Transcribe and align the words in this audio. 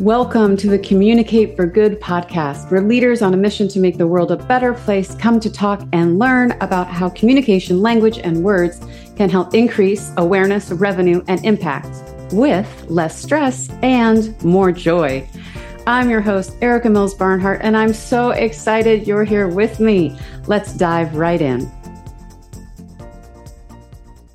Welcome 0.00 0.56
to 0.58 0.68
the 0.68 0.78
Communicate 0.78 1.56
for 1.56 1.64
Good 1.64 2.00
podcast, 2.00 2.70
where 2.70 2.80
leaders 2.80 3.22
on 3.22 3.32
a 3.32 3.36
mission 3.36 3.68
to 3.68 3.78
make 3.78 3.98
the 3.98 4.06
world 4.06 4.30
a 4.32 4.36
better 4.36 4.74
place 4.74 5.14
come 5.14 5.38
to 5.40 5.50
talk 5.50 5.82
and 5.92 6.18
learn 6.18 6.52
about 6.60 6.88
how 6.88 7.08
communication, 7.10 7.82
language, 7.82 8.18
and 8.18 8.42
words 8.42 8.80
can 9.16 9.30
help 9.30 9.54
increase 9.54 10.12
awareness, 10.16 10.72
revenue, 10.72 11.22
and 11.28 11.44
impact 11.44 11.88
with 12.32 12.86
less 12.88 13.16
stress 13.16 13.70
and 13.82 14.42
more 14.44 14.72
joy. 14.72 15.28
I'm 15.86 16.10
your 16.10 16.20
host, 16.20 16.56
Erica 16.60 16.90
Mills 16.90 17.14
Barnhart, 17.14 17.60
and 17.62 17.76
I'm 17.76 17.94
so 17.94 18.30
excited 18.30 19.06
you're 19.06 19.24
here 19.24 19.46
with 19.46 19.78
me. 19.78 20.18
Let's 20.48 20.74
dive 20.74 21.14
right 21.14 21.40
in. 21.40 21.70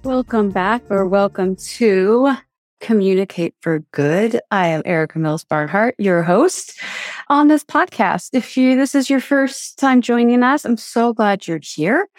Welcome 0.04 0.50
back, 0.50 0.82
or 0.90 1.06
welcome 1.06 1.56
to 1.56 2.34
Communicate 2.80 3.54
for 3.62 3.80
Good. 3.92 4.42
I 4.50 4.66
am 4.70 4.82
Erica 4.84 5.20
Mills 5.20 5.44
Barnhart, 5.44 5.94
your 6.00 6.24
host 6.24 6.82
on 7.30 7.50
this 7.50 7.64
podcast. 7.64 8.30
If 8.34 8.58
you 8.58 8.76
this 8.76 8.96
is 8.96 9.12
your 9.12 9.20
first 9.20 9.78
time 9.78 10.02
joining 10.02 10.42
us, 10.42 10.66
I'm 10.66 10.78
so 10.78 11.14
glad 11.14 11.48
you're 11.48 11.60
here. 11.62 12.10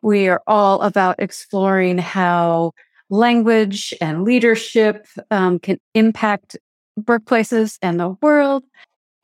We 0.00 0.28
are 0.28 0.42
all 0.46 0.80
about 0.80 1.16
exploring 1.18 1.98
how 1.98 2.72
language 3.10 3.92
and 4.00 4.24
leadership 4.24 5.06
um, 5.30 5.58
can 5.58 5.78
impact 5.92 6.56
workplaces 6.98 7.76
and 7.82 8.00
the 8.00 8.16
world. 8.22 8.64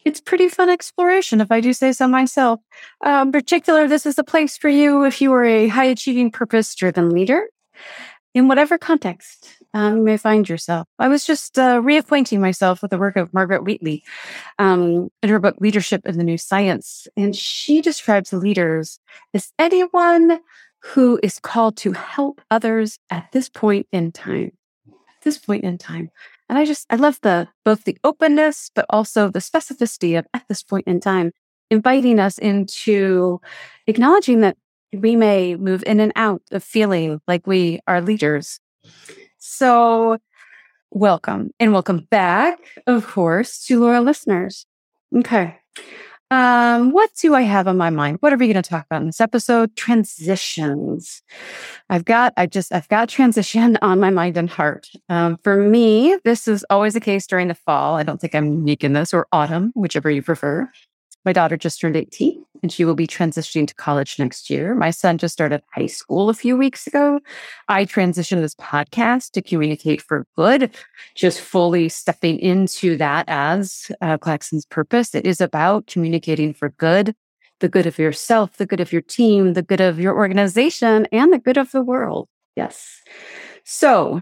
It's 0.05 0.21
pretty 0.21 0.51
fun 0.51 0.69
exploration, 0.69 1.41
if 1.41 1.51
I 1.51 1.63
do 1.63 1.73
say 1.73 1.93
so 1.93 2.07
myself. 2.07 2.61
Um, 3.01 3.33
particular, 3.33 3.89
this 3.89 4.05
is 4.05 4.19
a 4.19 4.25
place 4.25 4.59
for 4.59 4.69
you 4.69 5.05
if 5.05 5.23
you 5.23 5.33
are 5.33 5.45
a 5.47 5.69
high 5.69 5.87
achieving, 5.87 6.31
purpose 6.31 6.75
driven 6.75 7.09
leader 7.09 7.47
in 8.35 8.49
whatever 8.49 8.79
context 8.79 9.59
um, 9.75 9.99
you 9.99 10.03
may 10.03 10.17
find 10.17 10.49
yourself. 10.49 10.87
I 10.99 11.09
was 11.09 11.25
just 11.25 11.59
uh, 11.59 11.81
reacquainting 11.81 12.41
myself 12.41 12.83
with 12.83 12.91
the 12.91 12.99
work 12.99 13.17
of 13.17 13.33
Margaret 13.33 13.65
Wheatley 13.65 14.03
um, 14.59 15.11
in 15.23 15.29
her 15.29 15.39
book 15.39 15.57
Leadership 15.61 16.03
in 16.07 16.19
the 16.19 16.25
New 16.25 16.39
Science. 16.39 17.07
And 17.17 17.35
she 17.35 17.81
describes 17.81 18.33
leaders 18.33 19.01
as 19.35 19.53
anyone 19.59 20.41
who 20.81 21.19
is 21.23 21.39
called 21.39 21.77
to 21.79 21.93
help 21.93 22.41
others 22.51 22.99
at 23.11 23.31
this 23.33 23.49
point 23.49 23.87
in 23.93 24.13
time. 24.13 24.53
At 24.89 25.23
this 25.23 25.39
point 25.39 25.65
in 25.65 25.79
time. 25.79 26.11
And 26.49 26.59
I 26.59 26.65
just, 26.65 26.87
I 26.91 26.97
love 26.97 27.19
the 27.23 27.49
both 27.65 27.85
the 27.85 27.97
openness, 28.05 28.71
but 28.75 28.85
also 28.91 29.31
the 29.31 29.39
specificity 29.39 30.19
of 30.19 30.27
at 30.35 30.45
this 30.49 30.63
point 30.63 30.87
in 30.87 31.01
time, 31.01 31.33
inviting 31.71 32.19
us 32.19 32.37
into 32.37 33.41
acknowledging 33.87 34.41
that 34.41 34.57
we 34.93 35.17
may 35.17 35.57
move 35.57 35.83
in 35.87 36.01
and 36.01 36.13
out 36.17 36.43
of 36.51 36.63
feeling 36.63 37.21
like 37.27 37.47
we 37.47 37.81
are 37.87 38.01
leaders. 38.01 38.61
So, 39.39 40.19
welcome 40.91 41.51
and 41.59 41.73
welcome 41.73 42.07
back, 42.11 42.59
of 42.87 43.07
course, 43.07 43.65
to 43.67 43.81
loyal 43.81 44.03
listeners. 44.03 44.67
Okay. 45.17 45.59
Um, 46.31 46.93
what 46.93 47.11
do 47.21 47.35
I 47.35 47.43
have 47.43 47.69
on 47.69 47.77
my 47.77 47.91
mind? 47.91 48.19
What 48.21 48.33
are 48.33 48.39
we 48.39 48.47
going 48.47 48.63
to 48.63 48.69
talk 48.69 48.87
about 48.87 49.03
in 49.03 49.07
this 49.07 49.21
episode? 49.21 49.77
Transitions. 49.77 51.23
I've 51.91 52.07
got, 52.07 52.33
I 52.39 52.47
just, 52.47 52.73
I've 52.73 52.89
got 52.89 53.11
transition 53.11 53.77
on 53.83 54.01
my 54.01 54.11
mind 54.11 54.37
and 54.37 54.49
heart. 54.49 54.89
Um, 55.09 55.37
for 55.39 55.57
me, 55.57 56.17
this 56.25 56.49
is 56.49 56.65
always 56.71 56.95
the 56.95 57.01
case 57.01 57.27
during 57.27 57.49
the 57.49 57.55
fall. 57.55 57.97
I 57.97 58.03
don't 58.03 58.21
think 58.21 58.35
I'm 58.35 58.47
unique 58.47 58.85
in 58.85 58.95
this 58.95 59.13
or 59.13 59.27
autumn, 59.33 59.73
whichever 59.75 60.11
you 60.11 60.23
prefer. 60.23 60.71
My 61.25 61.33
daughter 61.33 61.57
just 61.57 61.81
turned 61.81 61.97
18 61.97 62.42
and 62.63 62.73
she 62.73 62.85
will 62.85 62.95
be 62.95 63.07
transitioning 63.07 63.67
to 63.67 63.75
college 63.75 64.19
next 64.19 64.49
year. 64.49 64.75
My 64.75 64.91
son 64.91 65.19
just 65.19 65.33
started 65.33 65.63
high 65.75 65.87
school 65.87 66.29
a 66.29 66.35
few 66.35 66.57
weeks 66.57 66.87
ago. 66.87 67.21
I 67.69 67.85
transitioned 67.85 68.41
this 68.41 68.55
podcast 68.55 69.33
to 69.33 69.43
communicate 69.43 70.01
for 70.01 70.27
good, 70.37 70.75
just 71.15 71.41
fully 71.41 71.89
stepping 71.89 72.39
into 72.39 72.97
that 72.99 73.25
as 73.29 73.91
uh, 74.01 74.19
Claxon's 74.19 74.67
purpose. 74.67 75.15
It 75.15 75.27
is 75.27 75.41
about 75.41 75.87
communicating 75.87 76.55
for 76.55 76.71
good, 76.71 77.15
the 77.61 77.69
good 77.69 77.87
of 77.87 77.99
yourself, 77.99 78.57
the 78.57 78.67
good 78.67 78.81
of 78.81 78.93
your 78.93 79.03
team, 79.03 79.55
the 79.55 79.63
good 79.63 79.81
of 79.81 79.99
your 79.99 80.17
organization, 80.17 81.07
and 81.11 81.33
the 81.33 81.39
good 81.39 81.57
of 81.57 81.73
the 81.73 81.83
world. 81.83 82.29
Yes. 82.55 83.01
So 83.65 84.21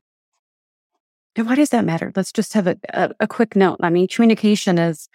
why 1.36 1.54
does 1.54 1.70
that 1.70 1.84
matter? 1.84 2.12
Let's 2.14 2.32
just 2.32 2.52
have 2.54 2.66
a, 2.66 2.76
a, 2.92 3.10
a, 3.20 3.26
quick 3.26 3.54
note. 3.54 3.78
I 3.82 3.90
mean, 3.90 4.08
communication 4.08 4.78
is 4.78 5.08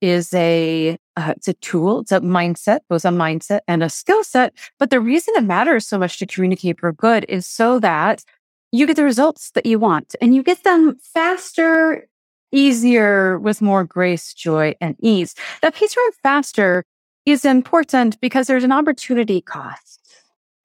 is 0.00 0.32
a 0.34 0.98
uh, 1.16 1.34
it's 1.36 1.48
a 1.48 1.54
tool, 1.54 2.00
it's 2.00 2.12
a 2.12 2.20
mindset, 2.20 2.80
both 2.88 3.04
a 3.04 3.08
mindset 3.08 3.60
and 3.68 3.82
a 3.82 3.90
skill 3.90 4.24
set. 4.24 4.52
But 4.78 4.90
the 4.90 5.00
reason 5.00 5.34
it 5.36 5.44
matters 5.44 5.86
so 5.86 5.98
much 5.98 6.18
to 6.18 6.26
communicate 6.26 6.80
for 6.80 6.92
good 6.92 7.24
is 7.28 7.46
so 7.46 7.78
that 7.80 8.24
you 8.72 8.86
get 8.86 8.96
the 8.96 9.04
results 9.04 9.52
that 9.52 9.66
you 9.66 9.78
want, 9.78 10.16
and 10.20 10.34
you 10.34 10.42
get 10.42 10.64
them 10.64 10.96
faster, 10.96 12.08
easier, 12.50 13.38
with 13.38 13.62
more 13.62 13.84
grace, 13.84 14.34
joy, 14.34 14.74
and 14.80 14.96
ease. 15.00 15.36
That 15.62 15.76
piece 15.76 15.94
from 15.94 16.10
faster 16.22 16.84
is 17.24 17.44
important 17.44 18.20
because 18.20 18.48
there's 18.48 18.64
an 18.64 18.72
opportunity 18.72 19.40
cost, 19.40 20.00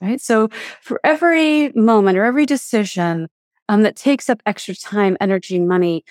right? 0.02 0.20
So 0.20 0.50
for 0.82 1.00
every 1.04 1.72
moment 1.74 2.18
or 2.18 2.26
every 2.26 2.48
decision 2.48 3.28
um, 3.70 3.84
that 3.84 3.96
takes 3.96 4.30
up 4.30 4.42
extra 4.46 4.76
time, 4.76 5.16
energy, 5.22 5.60
money. 5.60 6.04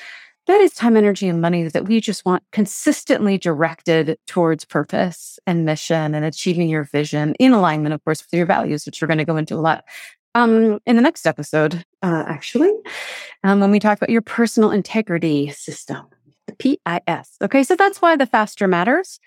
That 0.49 0.61
is 0.63 0.73
time, 0.73 0.97
energy, 0.97 1.29
and 1.29 1.41
money 1.41 1.69
that 1.69 1.87
we 1.87 2.01
just 2.01 2.25
want 2.25 2.43
consistently 2.53 3.39
directed 3.39 4.19
towards 4.27 4.65
purpose 4.65 5.39
and 5.47 5.65
mission 5.65 6.15
and 6.15 6.25
achieving 6.25 6.69
your 6.71 6.85
vision 6.85 7.35
in 7.39 7.53
alignment, 7.53 7.95
of 7.95 8.03
course, 8.03 8.23
with 8.23 8.37
your 8.37 8.47
values, 8.47 8.87
which 8.87 9.01
we're 9.01 9.09
going 9.09 9.19
to 9.19 9.27
go 9.27 9.37
into 9.37 9.55
a 9.55 9.61
lot 9.61 9.85
um, 10.35 10.79
in 10.87 10.97
the 10.97 11.03
next 11.03 11.27
episode, 11.27 11.85
uh, 12.03 12.25
actually, 12.27 12.73
um, 13.45 13.61
when 13.61 13.71
we 13.71 13.79
talk 13.79 13.99
about 13.99 14.11
your 14.11 14.23
personal 14.23 14.71
integrity 14.71 15.51
system, 15.51 16.07
the 16.47 16.55
PIS. 16.55 17.37
Okay, 17.43 17.63
so 17.63 17.77
that's 17.77 18.01
why 18.01 18.17
the 18.17 18.27
faster 18.27 18.69
matters. 18.69 19.21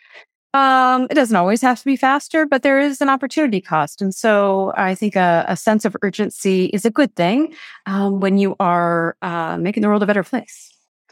Um, 0.54 1.08
it 1.10 1.14
doesn't 1.14 1.36
always 1.36 1.62
have 1.62 1.80
to 1.80 1.86
be 1.86 1.96
faster, 1.96 2.46
but 2.46 2.64
there 2.64 2.80
is 2.80 3.00
an 3.00 3.10
opportunity 3.10 3.62
cost. 3.62 4.02
And 4.02 4.14
so 4.14 4.74
I 4.76 4.96
think 4.96 5.16
a, 5.16 5.46
a 5.48 5.56
sense 5.56 5.86
of 5.86 5.96
urgency 6.02 6.66
is 6.66 6.84
a 6.84 6.90
good 6.90 7.16
thing 7.16 7.56
um, 7.86 8.20
when 8.20 8.38
you 8.38 8.56
are 8.60 9.16
uh, 9.22 9.58
making 9.58 9.82
the 9.82 9.88
world 9.88 10.04
a 10.04 10.08
better 10.08 10.24
place. 10.24 10.71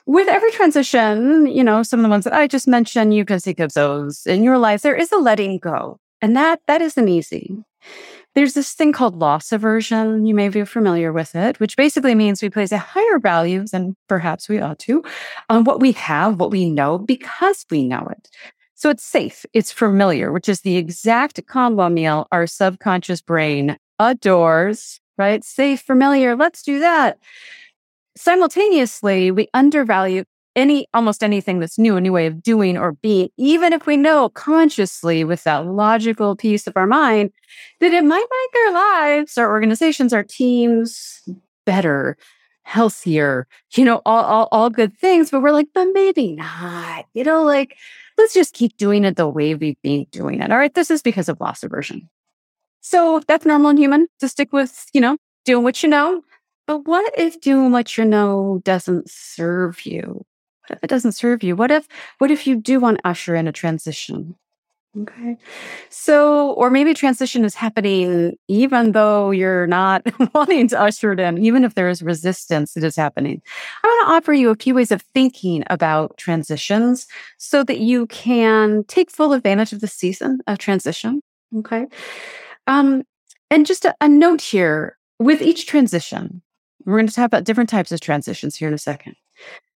With 0.09 0.27
every 0.27 0.49
transition, 0.49 1.45
you 1.45 1.63
know, 1.63 1.83
some 1.83 1.99
of 1.99 2.03
the 2.03 2.09
ones 2.09 2.23
that 2.23 2.33
I 2.33 2.47
just 2.47 2.67
mentioned, 2.67 3.13
you 3.13 3.25
can 3.25 3.39
think 3.39 3.59
of 3.59 3.73
those 3.73 4.25
in 4.25 4.43
your 4.43 4.57
life. 4.57 4.81
There 4.81 4.95
is 4.95 5.11
a 5.11 5.17
letting 5.17 5.59
go, 5.59 5.99
and 6.19 6.35
that 6.35 6.61
that 6.65 6.81
isn't 6.81 7.07
easy. 7.07 7.63
There's 8.33 8.55
this 8.55 8.73
thing 8.73 8.91
called 8.91 9.19
loss 9.19 9.51
aversion. 9.51 10.25
You 10.25 10.33
may 10.33 10.49
be 10.49 10.65
familiar 10.65 11.13
with 11.13 11.35
it, 11.35 11.59
which 11.59 11.77
basically 11.77 12.15
means 12.15 12.41
we 12.41 12.49
place 12.49 12.71
a 12.71 12.79
higher 12.79 13.19
value 13.19 13.67
than 13.71 13.95
perhaps 14.07 14.49
we 14.49 14.59
ought 14.59 14.79
to 14.79 15.03
on 15.47 15.63
what 15.63 15.79
we 15.79 15.91
have, 15.91 16.39
what 16.39 16.49
we 16.49 16.71
know, 16.71 16.97
because 16.97 17.63
we 17.69 17.83
know 17.83 18.07
it. 18.09 18.29
So 18.73 18.89
it's 18.89 19.03
safe, 19.03 19.45
it's 19.53 19.71
familiar, 19.71 20.31
which 20.31 20.49
is 20.49 20.61
the 20.61 20.77
exact 20.77 21.45
combo 21.45 21.87
meal 21.87 22.27
our 22.31 22.47
subconscious 22.47 23.21
brain 23.21 23.77
adores, 23.99 24.99
right? 25.19 25.43
Safe, 25.43 25.81
familiar, 25.81 26.35
let's 26.35 26.63
do 26.63 26.79
that. 26.79 27.19
Simultaneously, 28.17 29.31
we 29.31 29.47
undervalue 29.53 30.23
any 30.55 30.87
almost 30.93 31.23
anything 31.23 31.59
that's 31.59 31.77
new, 31.77 31.95
a 31.95 32.01
new 32.01 32.11
way 32.11 32.25
of 32.25 32.41
doing 32.41 32.77
or 32.77 32.93
being, 32.93 33.29
even 33.37 33.71
if 33.71 33.85
we 33.85 33.95
know 33.95 34.29
consciously 34.29 35.23
with 35.23 35.43
that 35.43 35.65
logical 35.65 36.35
piece 36.35 36.67
of 36.67 36.73
our 36.75 36.87
mind 36.87 37.31
that 37.79 37.93
it 37.93 38.03
might 38.03 38.17
make 38.17 38.65
our 38.65 38.73
lives, 38.73 39.37
our 39.37 39.49
organizations, 39.49 40.11
our 40.11 40.23
teams 40.23 41.21
better, 41.65 42.17
healthier, 42.63 43.47
you 43.73 43.85
know, 43.85 44.01
all, 44.05 44.23
all, 44.23 44.47
all 44.51 44.69
good 44.69 44.95
things. 44.97 45.31
But 45.31 45.41
we're 45.41 45.51
like, 45.51 45.67
but 45.73 45.87
maybe 45.93 46.33
not, 46.33 47.05
you 47.13 47.23
know, 47.23 47.43
like 47.43 47.77
let's 48.17 48.33
just 48.33 48.53
keep 48.53 48.75
doing 48.77 49.05
it 49.05 49.15
the 49.15 49.29
way 49.29 49.55
we've 49.55 49.81
been 49.81 50.07
doing 50.11 50.41
it. 50.41 50.51
All 50.51 50.57
right. 50.57 50.73
This 50.73 50.91
is 50.91 51.01
because 51.01 51.29
of 51.29 51.39
loss 51.39 51.63
aversion. 51.63 52.09
So 52.81 53.21
that's 53.27 53.45
normal 53.45 53.69
and 53.69 53.79
human 53.79 54.07
to 54.19 54.27
stick 54.27 54.51
with, 54.51 54.85
you 54.93 55.01
know, 55.01 55.17
doing 55.45 55.63
what 55.63 55.81
you 55.83 55.89
know. 55.89 56.21
But 56.69 56.85
what 56.87 57.11
if 57.17 57.41
doing 57.41 57.71
what 57.71 57.97
you 57.97 58.05
know 58.05 58.61
doesn't 58.63 59.09
serve 59.09 59.87
you? 59.87 60.23
What 60.67 60.77
if 60.77 60.83
it 60.83 60.87
doesn't 60.87 61.13
serve 61.13 61.41
you? 61.41 61.55
What 61.55 61.71
if, 61.71 61.87
what 62.19 62.29
if 62.29 62.45
you 62.45 62.57
do 62.57 62.79
want 62.79 62.97
to 62.97 63.07
usher 63.07 63.35
in 63.35 63.47
a 63.47 63.51
transition? 63.51 64.35
Okay. 64.95 65.37
So, 65.89 66.51
or 66.51 66.69
maybe 66.69 66.93
transition 66.93 67.43
is 67.43 67.55
happening 67.55 68.37
even 68.47 68.91
though 68.91 69.31
you're 69.31 69.65
not 69.65 70.03
wanting 70.35 70.67
to 70.67 70.79
usher 70.79 71.13
it 71.13 71.19
in, 71.19 71.43
even 71.43 71.63
if 71.63 71.73
there 71.73 71.89
is 71.89 72.03
resistance, 72.03 72.77
it 72.77 72.83
is 72.83 72.95
happening. 72.95 73.41
I 73.83 73.87
want 73.87 74.07
to 74.07 74.13
offer 74.13 74.33
you 74.33 74.51
a 74.51 74.55
few 74.55 74.75
ways 74.75 74.91
of 74.91 75.01
thinking 75.15 75.63
about 75.71 76.17
transitions 76.17 77.07
so 77.39 77.63
that 77.63 77.79
you 77.79 78.05
can 78.05 78.83
take 78.83 79.09
full 79.09 79.33
advantage 79.33 79.73
of 79.73 79.81
the 79.81 79.87
season 79.87 80.37
of 80.45 80.59
transition. 80.59 81.21
Okay. 81.57 81.87
Um, 82.67 83.01
and 83.49 83.65
just 83.65 83.85
a, 83.85 83.95
a 84.01 84.07
note 84.07 84.41
here 84.41 84.99
with 85.17 85.41
each 85.41 85.65
transition, 85.65 86.43
we're 86.85 86.97
going 86.97 87.07
to 87.07 87.13
talk 87.13 87.25
about 87.25 87.43
different 87.43 87.69
types 87.69 87.91
of 87.91 87.99
transitions 87.99 88.55
here 88.55 88.67
in 88.67 88.73
a 88.73 88.79
second. 88.79 89.15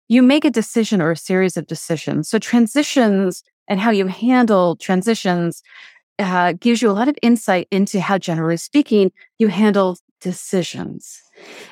You 0.07 0.21
make 0.21 0.45
a 0.45 0.49
decision 0.49 1.01
or 1.01 1.11
a 1.11 1.17
series 1.17 1.57
of 1.57 1.67
decisions. 1.67 2.29
So 2.29 2.39
transitions 2.39 3.43
and 3.67 3.79
how 3.79 3.91
you 3.91 4.07
handle 4.07 4.75
transitions 4.75 5.63
uh, 6.19 6.53
gives 6.53 6.81
you 6.81 6.89
a 6.89 6.93
lot 6.93 7.07
of 7.07 7.15
insight 7.21 7.67
into 7.71 7.99
how, 7.99 8.17
generally 8.17 8.57
speaking, 8.57 9.11
you 9.39 9.47
handle 9.47 9.97
decisions. 10.21 11.21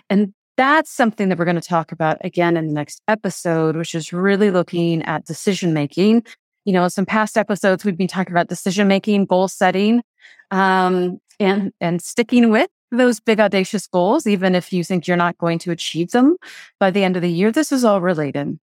And 0.09 0.33
that's 0.57 0.91
something 0.91 1.29
that 1.29 1.37
we're 1.37 1.45
going 1.45 1.55
to 1.55 1.61
talk 1.61 1.91
about 1.91 2.17
again 2.21 2.57
in 2.57 2.67
the 2.67 2.73
next 2.73 3.01
episode, 3.07 3.75
which 3.75 3.95
is 3.95 4.13
really 4.13 4.51
looking 4.51 5.01
at 5.03 5.25
decision 5.25 5.73
making. 5.73 6.23
You 6.65 6.73
know, 6.73 6.87
some 6.87 7.05
past 7.05 7.37
episodes, 7.37 7.83
we've 7.83 7.97
been 7.97 8.07
talking 8.07 8.33
about 8.33 8.47
decision 8.47 8.87
making, 8.87 9.25
goal 9.25 9.47
setting, 9.47 10.03
um, 10.51 11.19
and, 11.39 11.71
and 11.81 12.01
sticking 12.01 12.51
with 12.51 12.69
those 12.91 13.19
big 13.19 13.39
audacious 13.39 13.87
goals, 13.87 14.27
even 14.27 14.55
if 14.55 14.71
you 14.73 14.83
think 14.83 15.07
you're 15.07 15.17
not 15.17 15.37
going 15.37 15.59
to 15.59 15.71
achieve 15.71 16.11
them 16.11 16.37
by 16.79 16.91
the 16.91 17.03
end 17.03 17.15
of 17.15 17.21
the 17.21 17.31
year. 17.31 17.51
This 17.51 17.71
is 17.71 17.85
all 17.85 18.01
related. 18.01 18.59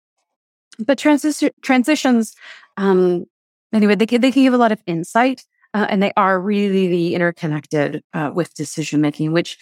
But 0.79 0.99
transi- 0.99 1.51
transitions, 1.63 2.35
um, 2.77 3.25
anyway, 3.73 3.95
they 3.95 4.07
can, 4.07 4.21
they 4.21 4.33
can 4.33 4.43
give 4.43 4.55
a 4.55 4.59
lot 4.59 4.73
of 4.73 4.83
insight 4.87 5.45
uh, 5.75 5.87
and 5.89 6.03
they 6.03 6.13
are 6.17 6.41
really 6.41 7.15
interconnected 7.15 8.03
uh, 8.15 8.31
with 8.35 8.55
decision 8.55 9.01
making, 9.01 9.33
which 9.33 9.59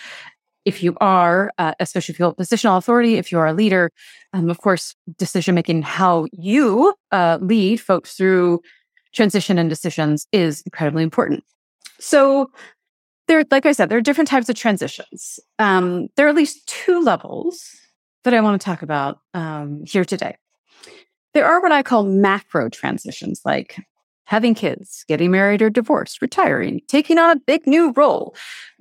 if 0.65 0.83
you 0.83 0.97
are, 1.01 1.53
uh, 1.59 1.75
especially 1.79 2.15
if 2.15 2.19
you 2.19 2.33
positional 2.33 2.79
authority, 2.79 3.17
if 3.17 3.31
you 3.31 3.39
are 3.39 3.47
a 3.47 3.53
leader, 3.53 3.91
um, 4.33 4.49
of 4.49 4.59
course, 4.59 4.95
decision 5.19 5.55
making, 5.55 5.83
how 5.83 6.27
you 6.33 6.95
uh, 7.13 7.39
lead 7.41 7.81
folks 7.81 8.15
through 8.15 8.61
transition 9.13 9.59
and 9.59 9.69
decisions 9.69 10.27
is 10.33 10.63
incredibly 10.63 11.03
important. 11.03 11.45
So, 12.01 12.51
there, 13.27 13.45
like 13.51 13.67
I 13.67 13.73
said, 13.73 13.89
there 13.89 13.99
are 13.99 14.03
different 14.03 14.29
types 14.29 14.49
of 14.49 14.57
transitions. 14.57 15.41
Um, 15.59 16.09
there 16.17 16.27
are 16.27 16.31
at 16.31 16.35
least 16.35 16.67
two 16.67 17.03
levels 17.03 17.65
that 18.25 18.35
I 18.35 18.41
want 18.41 18.61
to 18.61 18.65
talk 18.65 18.83
about 18.83 19.19
um, 19.33 19.83
here 19.87 20.05
today. 20.05 20.37
There 21.33 21.47
are 21.47 21.61
what 21.61 21.73
I 21.73 21.83
call 21.83 22.05
macro 22.05 22.69
transitions, 22.69 23.41
like 23.45 23.77
having 24.27 24.55
kids, 24.55 25.05
getting 25.07 25.31
married 25.31 25.63
or 25.63 25.71
divorced, 25.71 26.23
retiring, 26.23 26.81
taking 26.89 27.19
on 27.19 27.31
a 27.31 27.41
big 27.41 27.67
new 27.67 27.93
role. 27.93 28.35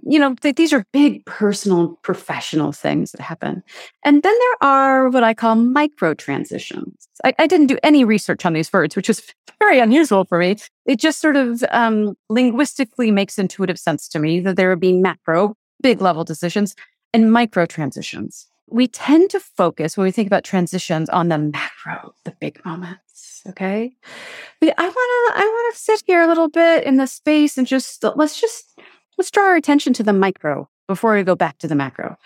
You 0.04 0.20
know, 0.20 0.36
th- 0.36 0.56
these 0.56 0.74
are 0.74 0.86
big 0.94 1.26
personal, 1.26 2.00
professional 2.02 2.72
things 2.72 3.12
that 3.12 3.22
happen. 3.22 3.64
And 4.04 4.24
then 4.24 4.34
there 4.40 4.70
are 4.70 5.10
what 5.10 5.24
I 5.24 5.34
call 5.34 5.56
micro 5.56 6.14
transitions. 6.14 7.08
I, 7.24 7.34
I 7.40 7.48
didn't 7.48 7.68
do 7.68 7.78
any 7.84 8.04
research 8.04 8.46
on 8.46 8.54
these 8.54 8.72
words, 8.72 8.96
which 8.96 9.10
is 9.10 9.22
very 9.60 9.80
unusual 9.80 10.26
for 10.26 10.38
me. 10.38 10.58
It 10.86 11.00
just 11.00 11.20
sort 11.20 11.36
of 11.36 11.64
um, 11.72 12.16
linguistically 12.30 13.12
makes 13.12 13.38
intuitive 13.38 13.80
sense 13.80 14.08
to 14.10 14.20
me 14.20 14.40
that 14.42 14.56
there 14.56 14.70
would 14.70 14.80
be 14.80 14.94
macro, 14.94 15.56
big 15.82 16.02
level 16.02 16.24
decisions 16.24 16.76
and 17.14 17.32
micro 17.32 17.66
transitions. 17.66 18.48
We 18.68 18.88
tend 18.88 19.30
to 19.32 19.40
focus 19.40 19.98
when 19.98 20.06
we 20.06 20.12
think 20.12 20.28
about 20.28 20.44
transitions 20.44 21.10
on 21.10 21.30
the 21.30 21.38
macro, 21.38 22.14
the 22.24 22.32
big 22.40 22.64
moments 22.66 23.04
Okay. 23.50 23.94
But 24.60 24.74
I 24.78 24.84
want 24.84 24.94
to, 24.94 25.42
I 25.42 25.46
want 25.46 25.76
to 25.76 25.82
sit 25.82 26.04
here 26.06 26.22
a 26.22 26.28
little 26.28 26.50
bit 26.50 26.86
in 26.86 26.98
the 26.98 27.08
space 27.08 27.58
and 27.58 27.68
just, 27.68 28.04
let's 28.16 28.40
just, 28.40 28.80
let's 29.18 29.32
draw 29.32 29.46
our 29.46 29.56
attention 29.56 29.94
to 29.94 30.04
the 30.04 30.14
micro 30.14 30.70
before 30.88 31.16
we 31.16 31.24
go 31.24 31.36
back 31.36 31.58
to 31.60 31.68
the 31.68 31.76
macro. 31.76 32.18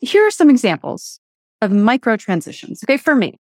Here 0.00 0.26
are 0.26 0.30
some 0.30 0.48
examples 0.48 1.20
of 1.60 1.70
micro 1.70 2.16
transitions. 2.16 2.82
Okay. 2.82 2.96
For 2.96 3.14
me, 3.14 3.38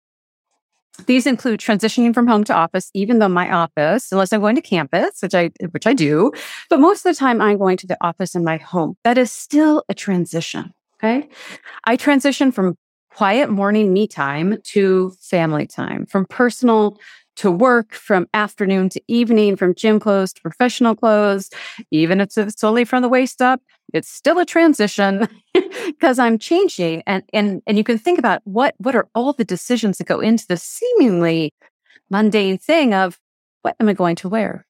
these 1.08 1.26
include 1.26 1.60
transitioning 1.60 2.14
from 2.14 2.28
home 2.28 2.44
to 2.44 2.54
office, 2.54 2.92
even 2.94 3.18
though 3.18 3.30
my 3.30 3.52
office, 3.52 4.12
unless 4.12 4.32
I'm 4.32 4.42
going 4.42 4.56
to 4.56 4.62
campus, 4.62 5.24
which 5.24 5.34
I 5.34 5.50
which 5.72 5.88
I 5.88 5.94
do, 5.94 6.32
but 6.70 6.80
most 6.80 7.04
of 7.04 7.12
the 7.16 7.18
time 7.18 7.42
I'm 7.42 7.58
going 7.58 7.78
to 7.78 7.88
the 7.88 7.98
office 8.02 8.36
in 8.36 8.44
my 8.44 8.58
home. 8.58 8.96
That 9.04 9.18
is 9.18 9.32
still 9.32 9.84
a 9.90 9.96
transition. 9.96 10.76
Okay. 11.04 11.28
I 11.86 11.98
transition 11.98 12.52
from 12.52 12.78
quiet 13.14 13.50
morning 13.50 13.92
me 13.94 14.08
time 14.08 14.58
to 14.64 15.12
family 15.22 15.68
time, 15.68 16.06
from 16.06 16.26
personal 16.26 16.98
to 17.36 17.52
work, 17.52 17.94
from 17.94 18.28
afternoon 18.34 18.90
to 18.90 19.02
evening, 19.08 19.56
from 19.58 19.76
gym 19.76 20.00
clothes 20.00 20.32
to 20.34 20.42
professional 20.42 20.96
clothes. 20.96 21.50
Even 21.92 22.22
if 22.22 22.38
it's 22.38 22.64
only 22.64 22.86
from 22.86 23.02
the 23.02 23.10
waist 23.10 23.42
up, 23.42 23.62
it's 23.94 24.10
still 24.10 24.40
a 24.40 24.46
transition 24.46 25.28
because 25.88 26.20
I'm 26.20 26.40
changing. 26.40 27.04
And, 27.06 27.24
and, 27.34 27.62
and 27.68 27.78
you 27.78 27.84
can 27.84 27.98
think 27.98 28.18
about 28.18 28.42
what, 28.46 28.76
what 28.78 28.96
are 28.96 29.10
all 29.14 29.34
the 29.34 29.44
decisions 29.46 29.98
that 29.98 30.08
go 30.08 30.22
into 30.22 30.48
the 30.48 30.58
seemingly 30.58 31.52
mundane 32.10 32.58
thing 32.58 32.94
of 32.94 33.20
what 33.64 33.76
am 33.80 33.90
I 33.90 33.94
going 33.94 34.16
to 34.18 34.30
wear? 34.30 34.66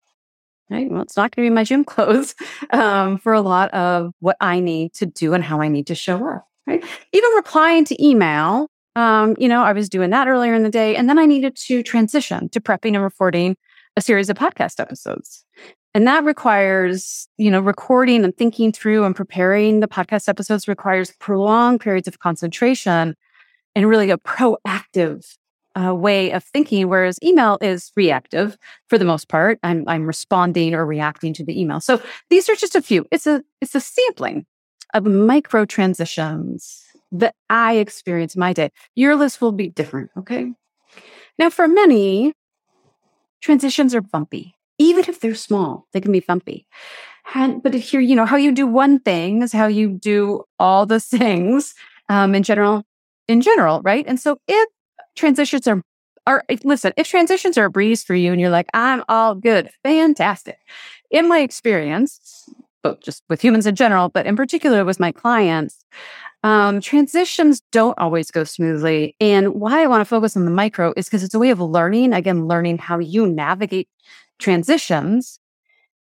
Right? 0.70 0.90
Well, 0.90 1.02
it's 1.02 1.18
not 1.18 1.36
going 1.36 1.46
to 1.46 1.52
be 1.52 1.54
my 1.54 1.64
gym 1.64 1.84
clothes 1.86 2.36
um, 2.72 3.18
for 3.18 3.34
a 3.34 3.42
lot 3.42 3.72
of 3.74 4.14
what 4.20 4.38
I 4.42 4.60
need 4.60 4.94
to 4.96 5.06
do 5.06 5.34
and 5.34 5.44
how 5.44 5.62
I 5.62 5.68
need 5.68 5.88
to 5.88 5.96
show 5.96 6.28
up 6.28 6.48
right? 6.68 6.84
Even 7.12 7.30
replying 7.36 7.86
to 7.86 8.06
email, 8.06 8.68
um, 8.96 9.36
you 9.40 9.48
know, 9.48 9.64
I 9.64 9.74
was 9.74 9.90
doing 9.90 10.12
that 10.12 10.28
earlier 10.28 10.54
in 10.54 10.64
the 10.64 10.70
day. 10.70 10.96
And 10.96 11.10
then 11.10 11.20
I 11.20 11.26
needed 11.26 11.56
to 11.68 11.84
transition 11.84 12.50
to 12.50 12.62
prepping 12.62 12.96
and 12.96 13.04
recording 13.04 13.56
a 13.96 14.02
series 14.02 14.30
of 14.30 14.38
podcast 14.38 14.80
episodes. 14.80 15.46
And 15.96 16.08
that 16.08 16.24
requires, 16.24 17.28
you 17.38 17.52
know, 17.52 17.60
recording 17.60 18.24
and 18.24 18.36
thinking 18.36 18.72
through 18.72 19.04
and 19.04 19.16
preparing 19.16 19.80
the 19.80 19.88
podcast 19.88 20.28
episodes 20.28 20.68
requires 20.68 21.12
prolonged 21.20 21.82
periods 21.82 22.08
of 22.08 22.20
concentration 22.20 23.16
and 23.76 23.88
really 23.88 24.10
a 24.10 24.18
proactive 24.18 25.38
uh, 25.76 25.94
way 25.94 26.32
of 26.32 26.44
thinking, 26.44 26.88
whereas 26.88 27.18
email 27.24 27.58
is 27.62 27.92
reactive 27.96 28.58
for 28.88 28.98
the 28.98 29.06
most 29.06 29.28
part. 29.28 29.60
I'm 29.64 29.84
I'm 29.88 30.06
responding 30.06 30.74
or 30.74 30.86
reacting 30.86 31.34
to 31.36 31.44
the 31.44 31.60
email. 31.60 31.80
So 31.80 32.02
these 32.30 32.50
are 32.50 32.56
just 32.56 32.76
a 32.76 32.82
few. 32.82 33.06
It's 33.12 33.28
a 33.28 33.44
it's 33.62 33.76
a 33.76 33.80
sampling 33.80 34.46
of 34.94 35.06
micro 35.06 35.66
transitions 35.66 36.84
that 37.12 37.36
I 37.50 37.76
experience 37.76 38.36
my 38.36 38.54
day. 38.54 38.72
Your 38.96 39.16
list 39.16 39.42
will 39.42 39.52
be 39.52 39.70
different. 39.70 40.12
Okay. 40.18 40.54
Now, 41.38 41.50
for 41.50 41.68
many, 41.68 42.34
transitions 43.42 43.96
are 43.96 44.02
bumpy. 44.02 44.56
Even 44.80 45.06
if 45.08 45.20
they're 45.20 45.36
small, 45.36 45.88
they 45.94 46.02
can 46.02 46.12
be 46.12 46.20
bumpy. 46.20 46.68
And, 47.36 47.62
but 47.64 47.74
here, 47.74 48.02
you 48.02 48.16
know, 48.16 48.26
how 48.26 48.36
you 48.36 48.52
do 48.52 48.68
one 48.68 49.00
thing 49.00 49.42
is 49.42 49.54
how 49.54 49.68
you 49.68 49.90
do 49.90 50.44
all 50.60 50.86
the 50.86 51.00
things 51.00 51.74
um, 52.10 52.36
in 52.36 52.44
general, 52.44 52.84
in 53.28 53.42
general, 53.42 53.82
right? 53.82 54.06
And 54.08 54.20
so 54.20 54.38
if 54.48 54.70
transitions 55.16 55.68
are 55.68 55.82
are 56.26 56.44
listen, 56.64 56.94
if 56.96 57.08
transitions 57.10 57.58
are 57.58 57.66
a 57.66 57.70
breeze 57.70 58.04
for 58.04 58.16
you 58.16 58.32
and 58.32 58.40
you're 58.40 58.50
like, 58.50 58.70
I'm 58.74 59.04
all 59.10 59.36
good, 59.36 59.70
fantastic. 59.84 60.58
In 61.12 61.28
my 61.28 61.40
experience, 61.40 62.50
but 62.82 63.02
just 63.02 63.24
with 63.30 63.42
humans 63.42 63.68
in 63.68 63.76
general, 63.76 64.10
but 64.10 64.26
in 64.26 64.36
particular 64.36 64.86
with 64.86 65.00
my 65.00 65.12
clients, 65.12 65.84
um, 66.44 66.82
transitions 66.82 67.62
don't 67.72 67.98
always 67.98 68.30
go 68.32 68.44
smoothly. 68.44 69.16
And 69.20 69.56
why 69.56 69.82
I 69.82 69.88
want 69.88 70.02
to 70.02 70.06
focus 70.06 70.36
on 70.36 70.46
the 70.46 70.52
micro 70.52 70.94
is 70.98 71.06
because 71.06 71.24
it's 71.24 71.34
a 71.34 71.40
way 71.40 71.50
of 71.50 71.60
learning, 71.60 72.14
again, 72.14 72.48
learning 72.48 72.78
how 72.78 73.00
you 73.00 73.28
navigate 73.28 73.88
transitions. 74.40 75.40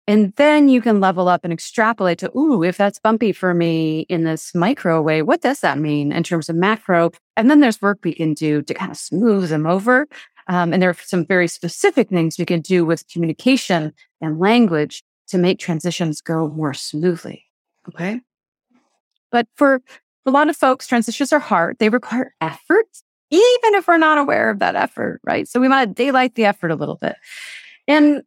And 0.09 0.33
then 0.37 0.69
you 0.69 0.81
can 0.81 0.99
level 0.99 1.27
up 1.27 1.41
and 1.43 1.53
extrapolate 1.53 2.17
to, 2.17 2.35
ooh, 2.35 2.63
if 2.63 2.77
that's 2.77 2.97
bumpy 2.97 3.31
for 3.31 3.53
me 3.53 4.07
in 4.09 4.23
this 4.23 4.55
micro 4.55 5.03
way, 5.03 5.21
what 5.21 5.41
does 5.41 5.59
that 5.59 5.77
mean 5.77 6.11
in 6.11 6.23
terms 6.23 6.49
of 6.49 6.55
macro? 6.55 7.11
And 7.37 7.47
then 7.47 7.59
there's 7.59 7.79
work 7.79 7.99
we 8.03 8.15
can 8.15 8.33
do 8.33 8.63
to 8.63 8.73
kind 8.73 8.89
of 8.89 8.97
smooth 8.97 9.49
them 9.49 9.67
over. 9.67 10.07
Um, 10.47 10.73
and 10.73 10.81
there 10.81 10.89
are 10.89 10.97
some 11.05 11.27
very 11.27 11.47
specific 11.47 12.09
things 12.09 12.39
we 12.39 12.45
can 12.47 12.61
do 12.61 12.87
with 12.87 13.07
communication 13.07 13.93
and 14.19 14.39
language 14.39 15.03
to 15.27 15.37
make 15.37 15.59
transitions 15.59 16.21
go 16.21 16.49
more 16.49 16.73
smoothly. 16.73 17.45
Okay. 17.89 18.19
But 19.31 19.45
for 19.57 19.79
a 20.25 20.31
lot 20.31 20.49
of 20.49 20.57
folks, 20.57 20.87
transitions 20.87 21.31
are 21.31 21.37
hard. 21.37 21.77
They 21.77 21.89
require 21.89 22.33
effort, 22.41 22.87
even 23.29 23.75
if 23.75 23.87
we're 23.87 23.99
not 23.99 24.17
aware 24.17 24.49
of 24.49 24.57
that 24.57 24.75
effort, 24.75 25.21
right? 25.23 25.47
So 25.47 25.59
we 25.59 25.69
want 25.69 25.87
to 25.87 26.03
daylight 26.03 26.33
the 26.33 26.45
effort 26.45 26.71
a 26.71 26.75
little 26.75 26.97
bit. 26.99 27.15
And 27.87 28.23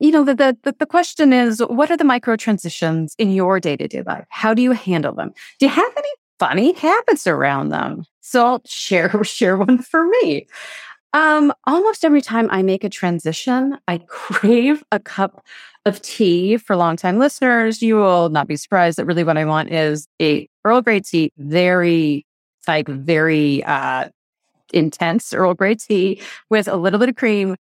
you 0.00 0.10
know, 0.10 0.24
the, 0.24 0.34
the, 0.34 0.74
the 0.78 0.86
question 0.86 1.32
is, 1.32 1.60
what 1.68 1.90
are 1.90 1.96
the 1.96 2.04
micro 2.04 2.34
transitions 2.34 3.14
in 3.18 3.30
your 3.30 3.60
day 3.60 3.76
to 3.76 3.86
day 3.86 4.02
life? 4.02 4.24
How 4.30 4.54
do 4.54 4.62
you 4.62 4.72
handle 4.72 5.14
them? 5.14 5.32
Do 5.58 5.66
you 5.66 5.70
have 5.70 5.92
any 5.96 6.08
funny 6.38 6.72
habits 6.72 7.26
around 7.26 7.68
them? 7.68 8.04
So 8.20 8.46
I'll 8.46 8.62
share, 8.64 9.22
share 9.24 9.58
one 9.58 9.78
for 9.78 10.08
me. 10.08 10.46
Um, 11.12 11.52
almost 11.66 12.04
every 12.04 12.22
time 12.22 12.48
I 12.50 12.62
make 12.62 12.82
a 12.82 12.88
transition, 12.88 13.76
I 13.88 13.98
crave 14.08 14.82
a 14.90 14.98
cup 14.98 15.44
of 15.84 16.00
tea. 16.00 16.56
For 16.56 16.76
longtime 16.76 17.18
listeners, 17.18 17.82
you 17.82 17.96
will 17.96 18.30
not 18.30 18.48
be 18.48 18.56
surprised 18.56 18.96
that 18.98 19.04
really 19.04 19.24
what 19.24 19.36
I 19.36 19.44
want 19.44 19.70
is 19.70 20.06
a 20.20 20.48
Earl 20.64 20.80
Grey 20.82 21.00
tea, 21.00 21.32
very 21.36 22.24
like 22.68 22.88
very 22.88 23.64
uh 23.64 24.08
intense 24.72 25.32
Earl 25.32 25.54
Grey 25.54 25.74
tea 25.74 26.22
with 26.48 26.68
a 26.68 26.76
little 26.76 27.00
bit 27.00 27.08
of 27.08 27.16
cream 27.16 27.56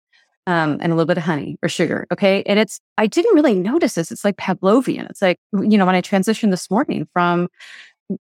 um, 0.46 0.78
and 0.80 0.92
a 0.92 0.94
little 0.94 1.06
bit 1.06 1.18
of 1.18 1.24
honey 1.24 1.58
or 1.62 1.68
sugar. 1.68 2.06
Okay. 2.12 2.42
And 2.44 2.58
it's, 2.58 2.80
I 2.98 3.06
didn't 3.06 3.34
really 3.34 3.54
notice 3.54 3.94
this. 3.94 4.10
It's 4.10 4.24
like 4.24 4.36
Pavlovian. 4.36 5.08
It's 5.08 5.22
like, 5.22 5.38
you 5.52 5.78
know, 5.78 5.86
when 5.86 5.94
I 5.94 6.02
transitioned 6.02 6.50
this 6.50 6.70
morning 6.70 7.08
from 7.12 7.48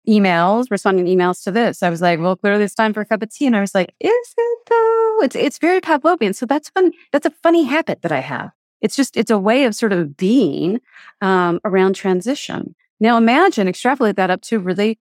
emails, 0.07 0.71
responding 0.71 1.05
emails 1.05 1.43
to 1.43 1.51
this. 1.51 1.83
I 1.83 1.89
was 1.89 2.01
like, 2.01 2.19
well, 2.19 2.35
clearly 2.35 2.63
it's 2.63 2.75
time 2.75 2.93
for 2.93 3.01
a 3.01 3.05
cup 3.05 3.21
of 3.21 3.29
tea. 3.29 3.45
And 3.45 3.55
I 3.55 3.61
was 3.61 3.75
like, 3.75 3.93
is 3.99 4.33
it 4.37 4.59
though? 4.69 5.19
It's 5.23 5.35
it's 5.35 5.57
very 5.57 5.81
Pavlovian. 5.81 6.35
So 6.35 6.45
that's 6.45 6.69
fun. 6.69 6.91
That's 7.11 7.25
a 7.25 7.31
funny 7.43 7.63
habit 7.63 8.01
that 8.01 8.11
I 8.11 8.19
have. 8.19 8.51
It's 8.81 8.95
just 8.95 9.15
it's 9.15 9.31
a 9.31 9.37
way 9.37 9.65
of 9.65 9.75
sort 9.75 9.93
of 9.93 10.17
being 10.17 10.81
um, 11.21 11.59
around 11.63 11.93
transition. 11.93 12.75
Now 12.99 13.17
imagine 13.17 13.67
extrapolate 13.67 14.15
that 14.15 14.31
up 14.31 14.41
to 14.43 14.59
really 14.59 14.99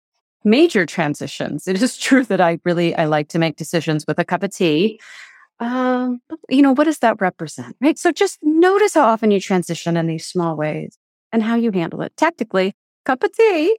major 0.44 0.84
transitions. 0.86 1.66
It 1.66 1.82
is 1.82 1.96
true 1.98 2.24
that 2.24 2.40
I 2.40 2.58
really 2.64 2.94
I 2.94 3.06
like 3.06 3.28
to 3.28 3.38
make 3.38 3.56
decisions 3.56 4.04
with 4.06 4.18
a 4.18 4.24
cup 4.24 4.42
of 4.42 4.54
tea. 4.54 5.00
Um, 5.60 6.20
you 6.48 6.62
know, 6.62 6.72
what 6.72 6.84
does 6.84 6.98
that 6.98 7.20
represent? 7.20 7.76
Right. 7.80 7.98
So 7.98 8.10
just 8.12 8.38
notice 8.42 8.94
how 8.94 9.06
often 9.06 9.30
you 9.30 9.40
transition 9.40 9.96
in 9.96 10.06
these 10.06 10.26
small 10.26 10.56
ways 10.56 10.98
and 11.30 11.42
how 11.42 11.54
you 11.54 11.70
handle 11.70 12.02
it 12.02 12.16
tactically 12.16 12.74
cup 13.04 13.22
of 13.22 13.32
tea, 13.32 13.76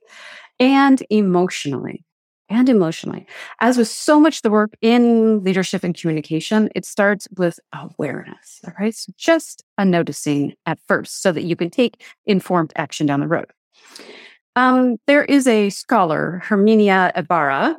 and 0.59 1.01
emotionally. 1.09 2.03
And 2.49 2.69
emotionally. 2.69 3.25
As 3.61 3.77
with 3.77 3.87
so 3.87 4.19
much 4.19 4.41
the 4.41 4.51
work 4.51 4.73
in 4.81 5.43
leadership 5.43 5.83
and 5.83 5.95
communication, 5.95 6.69
it 6.75 6.85
starts 6.85 7.27
with 7.37 7.59
awareness. 7.73 8.59
All 8.67 8.73
right. 8.79 8.93
So 8.93 9.11
just 9.17 9.63
a 9.77 9.85
noticing 9.85 10.53
at 10.65 10.77
first 10.87 11.21
so 11.21 11.31
that 11.31 11.43
you 11.43 11.55
can 11.55 11.69
take 11.69 12.03
informed 12.25 12.73
action 12.75 13.07
down 13.07 13.21
the 13.21 13.27
road. 13.27 13.47
Um, 14.55 14.97
there 15.07 15.23
is 15.23 15.47
a 15.47 15.69
scholar, 15.71 16.43
Herminia 16.45 17.11
Ibarra, 17.15 17.77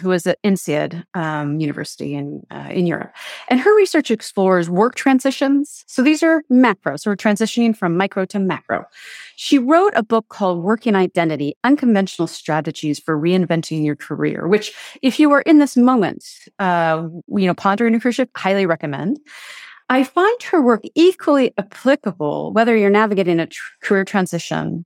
who 0.00 0.12
is 0.12 0.26
at 0.26 0.38
INSEAD 0.42 1.04
um, 1.14 1.60
University 1.60 2.14
in 2.14 2.42
uh, 2.50 2.68
in 2.70 2.86
Europe, 2.86 3.12
and 3.48 3.60
her 3.60 3.76
research 3.76 4.10
explores 4.10 4.68
work 4.68 4.94
transitions. 4.94 5.84
So 5.86 6.02
these 6.02 6.22
are 6.22 6.42
macro, 6.48 6.96
so 6.96 7.10
we're 7.10 7.16
transitioning 7.16 7.76
from 7.76 7.96
micro 7.96 8.24
to 8.26 8.38
macro. 8.38 8.84
She 9.36 9.58
wrote 9.58 9.92
a 9.96 10.02
book 10.02 10.28
called 10.28 10.62
"Working 10.62 10.94
Identity: 10.94 11.54
Unconventional 11.64 12.26
Strategies 12.26 12.98
for 12.98 13.18
Reinventing 13.18 13.84
Your 13.84 13.96
Career," 13.96 14.46
which, 14.48 14.72
if 15.02 15.18
you 15.18 15.30
are 15.32 15.42
in 15.42 15.58
this 15.58 15.76
moment, 15.76 16.24
uh, 16.58 17.08
you 17.28 17.46
know, 17.46 17.54
pondering 17.54 17.94
a 17.94 18.00
career 18.00 18.26
highly 18.36 18.66
recommend. 18.66 19.18
I 19.88 20.02
find 20.02 20.42
her 20.44 20.60
work 20.60 20.82
equally 20.96 21.52
applicable 21.58 22.52
whether 22.52 22.76
you're 22.76 22.90
navigating 22.90 23.38
a 23.38 23.46
tr- 23.46 23.62
career 23.82 24.04
transition 24.04 24.84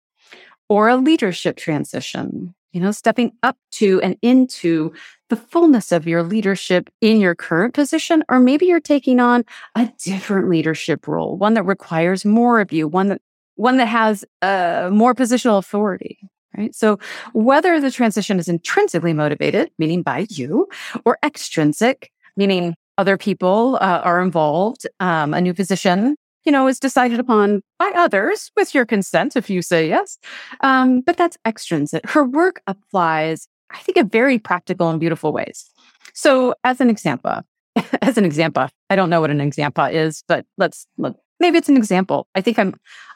or 0.68 0.88
a 0.88 0.96
leadership 0.96 1.56
transition, 1.56 2.54
you 2.72 2.80
know, 2.80 2.92
stepping 2.92 3.32
up 3.42 3.56
to 3.72 4.00
and 4.02 4.16
into 4.22 4.92
the 5.28 5.36
fullness 5.36 5.92
of 5.92 6.06
your 6.06 6.22
leadership 6.22 6.90
in 7.00 7.20
your 7.20 7.34
current 7.34 7.74
position, 7.74 8.22
or 8.28 8.40
maybe 8.40 8.66
you're 8.66 8.80
taking 8.80 9.20
on 9.20 9.44
a 9.74 9.90
different 10.02 10.48
leadership 10.48 11.06
role, 11.06 11.36
one 11.36 11.54
that 11.54 11.62
requires 11.64 12.24
more 12.24 12.60
of 12.60 12.72
you, 12.72 12.88
one 12.88 13.08
that 13.08 13.20
one 13.56 13.76
that 13.76 13.86
has 13.86 14.24
uh, 14.42 14.88
more 14.92 15.14
positional 15.14 15.58
authority. 15.58 16.18
Right. 16.56 16.74
So 16.74 16.98
whether 17.32 17.80
the 17.80 17.90
transition 17.90 18.38
is 18.38 18.48
intrinsically 18.48 19.12
motivated, 19.12 19.70
meaning 19.78 20.02
by 20.02 20.26
you, 20.30 20.66
or 21.04 21.16
extrinsic, 21.24 22.10
meaning 22.36 22.74
other 22.98 23.16
people 23.16 23.78
uh, 23.80 24.00
are 24.02 24.20
involved, 24.20 24.86
um, 24.98 25.32
a 25.32 25.40
new 25.40 25.54
position 25.54 26.16
you 26.44 26.52
know, 26.52 26.66
is 26.68 26.78
decided 26.78 27.20
upon 27.20 27.62
by 27.78 27.90
others 27.94 28.50
with 28.56 28.74
your 28.74 28.86
consent 28.86 29.36
if 29.36 29.50
you 29.50 29.62
say 29.62 29.88
yes. 29.88 30.18
Um, 30.62 31.00
but 31.00 31.16
that's 31.16 31.36
extrinsic. 31.46 32.08
Her 32.08 32.24
work 32.24 32.62
applies, 32.66 33.48
I 33.70 33.78
think, 33.78 33.96
in 33.96 34.08
very 34.08 34.38
practical 34.38 34.88
and 34.88 35.00
beautiful 35.00 35.32
ways. 35.32 35.70
So, 36.14 36.54
as 36.64 36.80
an 36.80 36.90
example, 36.90 37.42
as 38.02 38.18
an 38.18 38.24
example, 38.24 38.68
I 38.88 38.96
don't 38.96 39.10
know 39.10 39.20
what 39.20 39.30
an 39.30 39.40
example 39.40 39.84
is, 39.84 40.24
but 40.26 40.44
let's 40.58 40.86
look. 40.98 41.16
Maybe 41.38 41.56
it's 41.58 41.68
an 41.68 41.76
example. 41.76 42.26
I 42.34 42.40
think 42.40 42.58
I'm. 42.58 42.74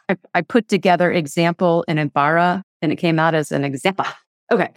I, 0.08 0.16
I 0.34 0.42
put 0.42 0.68
together 0.68 1.10
example 1.10 1.84
in 1.88 1.98
Ibarra, 1.98 2.62
and 2.82 2.92
it 2.92 2.96
came 2.96 3.18
out 3.18 3.34
as 3.34 3.52
an 3.52 3.64
example. 3.64 4.06
Okay. 4.52 4.68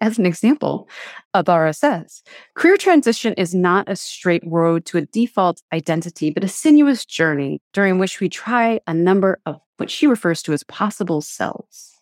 As 0.00 0.18
an 0.18 0.26
example, 0.26 0.88
Ibarra 1.34 1.72
says, 1.72 2.22
career 2.54 2.76
transition 2.76 3.34
is 3.34 3.54
not 3.54 3.88
a 3.88 3.96
straight 3.96 4.42
road 4.46 4.84
to 4.86 4.98
a 4.98 5.06
default 5.06 5.62
identity, 5.72 6.30
but 6.30 6.44
a 6.44 6.48
sinuous 6.48 7.04
journey 7.04 7.60
during 7.72 7.98
which 7.98 8.20
we 8.20 8.28
try 8.28 8.80
a 8.86 8.94
number 8.94 9.40
of 9.46 9.60
what 9.78 9.90
she 9.90 10.06
refers 10.06 10.42
to 10.42 10.52
as 10.52 10.62
possible 10.64 11.20
selves. 11.20 11.92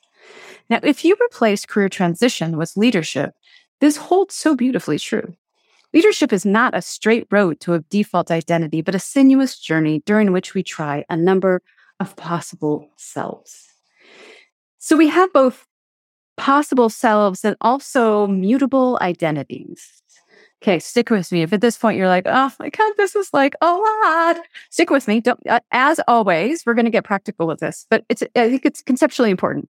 Now, 0.69 0.81
if 0.83 1.05
you 1.05 1.17
replace 1.21 1.67
career 1.67 1.89
transition 1.89 2.57
with 2.57 2.77
leadership, 2.77 3.35
this 3.81 3.97
holds 3.97 4.35
so 4.35 4.55
beautifully 4.55 4.99
true. 4.99 5.35
Leadership 5.93 6.33
is 6.33 6.47
not 6.47 6.75
a 6.75 6.81
straight 6.81 7.27
road 7.31 7.61
to 7.61 7.75
a 7.75 7.81
default 7.81 8.31
identity, 8.31 8.81
but 8.81 8.95
a 8.95 8.99
sinuous 8.99 9.59
journey 9.59 10.03
during 10.07 10.33
which 10.33 10.55
we 10.55 10.63
try 10.63 11.05
a 11.11 11.17
number 11.17 11.63
of 12.01 12.17
possible 12.17 12.89
selves. 12.97 13.69
So 14.79 14.97
we 14.97 15.09
have 15.09 15.33
both 15.33 15.67
possible 16.37 16.89
selves 16.89 17.45
and 17.45 17.57
also 17.61 18.27
mutable 18.27 18.99
identities. 19.01 20.03
Okay, 20.63 20.79
stick 20.79 21.11
with 21.11 21.33
me. 21.33 21.43
If 21.43 21.53
at 21.53 21.61
this 21.61 21.77
point 21.77 21.99
you're 21.99 22.07
like, 22.07 22.23
oh 22.27 22.53
my 22.61 22.71
God, 22.71 22.93
this 22.97 23.17
is 23.17 23.29
like 23.33 23.55
a 23.61 23.73
lot, 23.73 24.37
stick 24.71 24.91
with 24.91 25.09
me. 25.09 25.21
Don't, 25.21 25.41
uh, 25.49 25.59
as 25.73 26.01
always, 26.07 26.65
we're 26.65 26.75
going 26.75 26.85
to 26.85 26.91
get 26.91 27.05
practical 27.05 27.49
with 27.49 27.59
this, 27.59 27.85
but 27.91 28.05
it's, 28.09 28.23
I 28.37 28.49
think 28.49 28.65
it's 28.65 28.81
conceptually 28.81 29.31
important. 29.31 29.69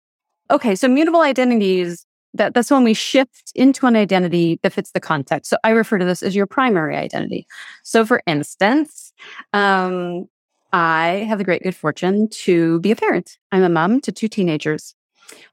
Okay, 0.50 0.74
so 0.74 0.88
mutable 0.88 1.20
identities, 1.20 2.06
that, 2.32 2.54
that's 2.54 2.70
when 2.70 2.84
we 2.84 2.94
shift 2.94 3.52
into 3.54 3.86
an 3.86 3.96
identity 3.96 4.58
that 4.62 4.72
fits 4.72 4.92
the 4.92 5.00
context. 5.00 5.50
So 5.50 5.58
I 5.62 5.70
refer 5.70 5.98
to 5.98 6.06
this 6.06 6.22
as 6.22 6.34
your 6.34 6.46
primary 6.46 6.96
identity. 6.96 7.46
So 7.82 8.06
for 8.06 8.22
instance, 8.26 9.12
um, 9.52 10.26
I 10.72 11.26
have 11.28 11.36
the 11.36 11.44
great 11.44 11.62
good 11.62 11.76
fortune 11.76 12.28
to 12.30 12.80
be 12.80 12.92
a 12.92 12.96
parent. 12.96 13.36
I'm 13.52 13.62
a 13.62 13.68
mom 13.68 14.00
to 14.02 14.12
two 14.12 14.28
teenagers. 14.28 14.94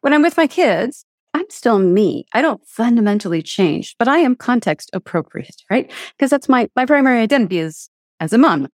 When 0.01 0.13
I'm 0.13 0.21
with 0.21 0.37
my 0.37 0.47
kids, 0.47 1.05
I'm 1.33 1.49
still 1.49 1.79
me. 1.79 2.25
I 2.33 2.41
don't 2.41 2.65
fundamentally 2.65 3.41
change, 3.41 3.95
but 3.99 4.07
I 4.07 4.19
am 4.19 4.35
context 4.35 4.89
appropriate, 4.93 5.63
right? 5.69 5.91
Because 6.17 6.29
that's 6.29 6.47
my 6.47 6.69
my 6.75 6.85
primary 6.85 7.19
identity 7.19 7.59
is 7.59 7.89
as 8.19 8.31
a 8.31 8.37
mom. 8.37 8.69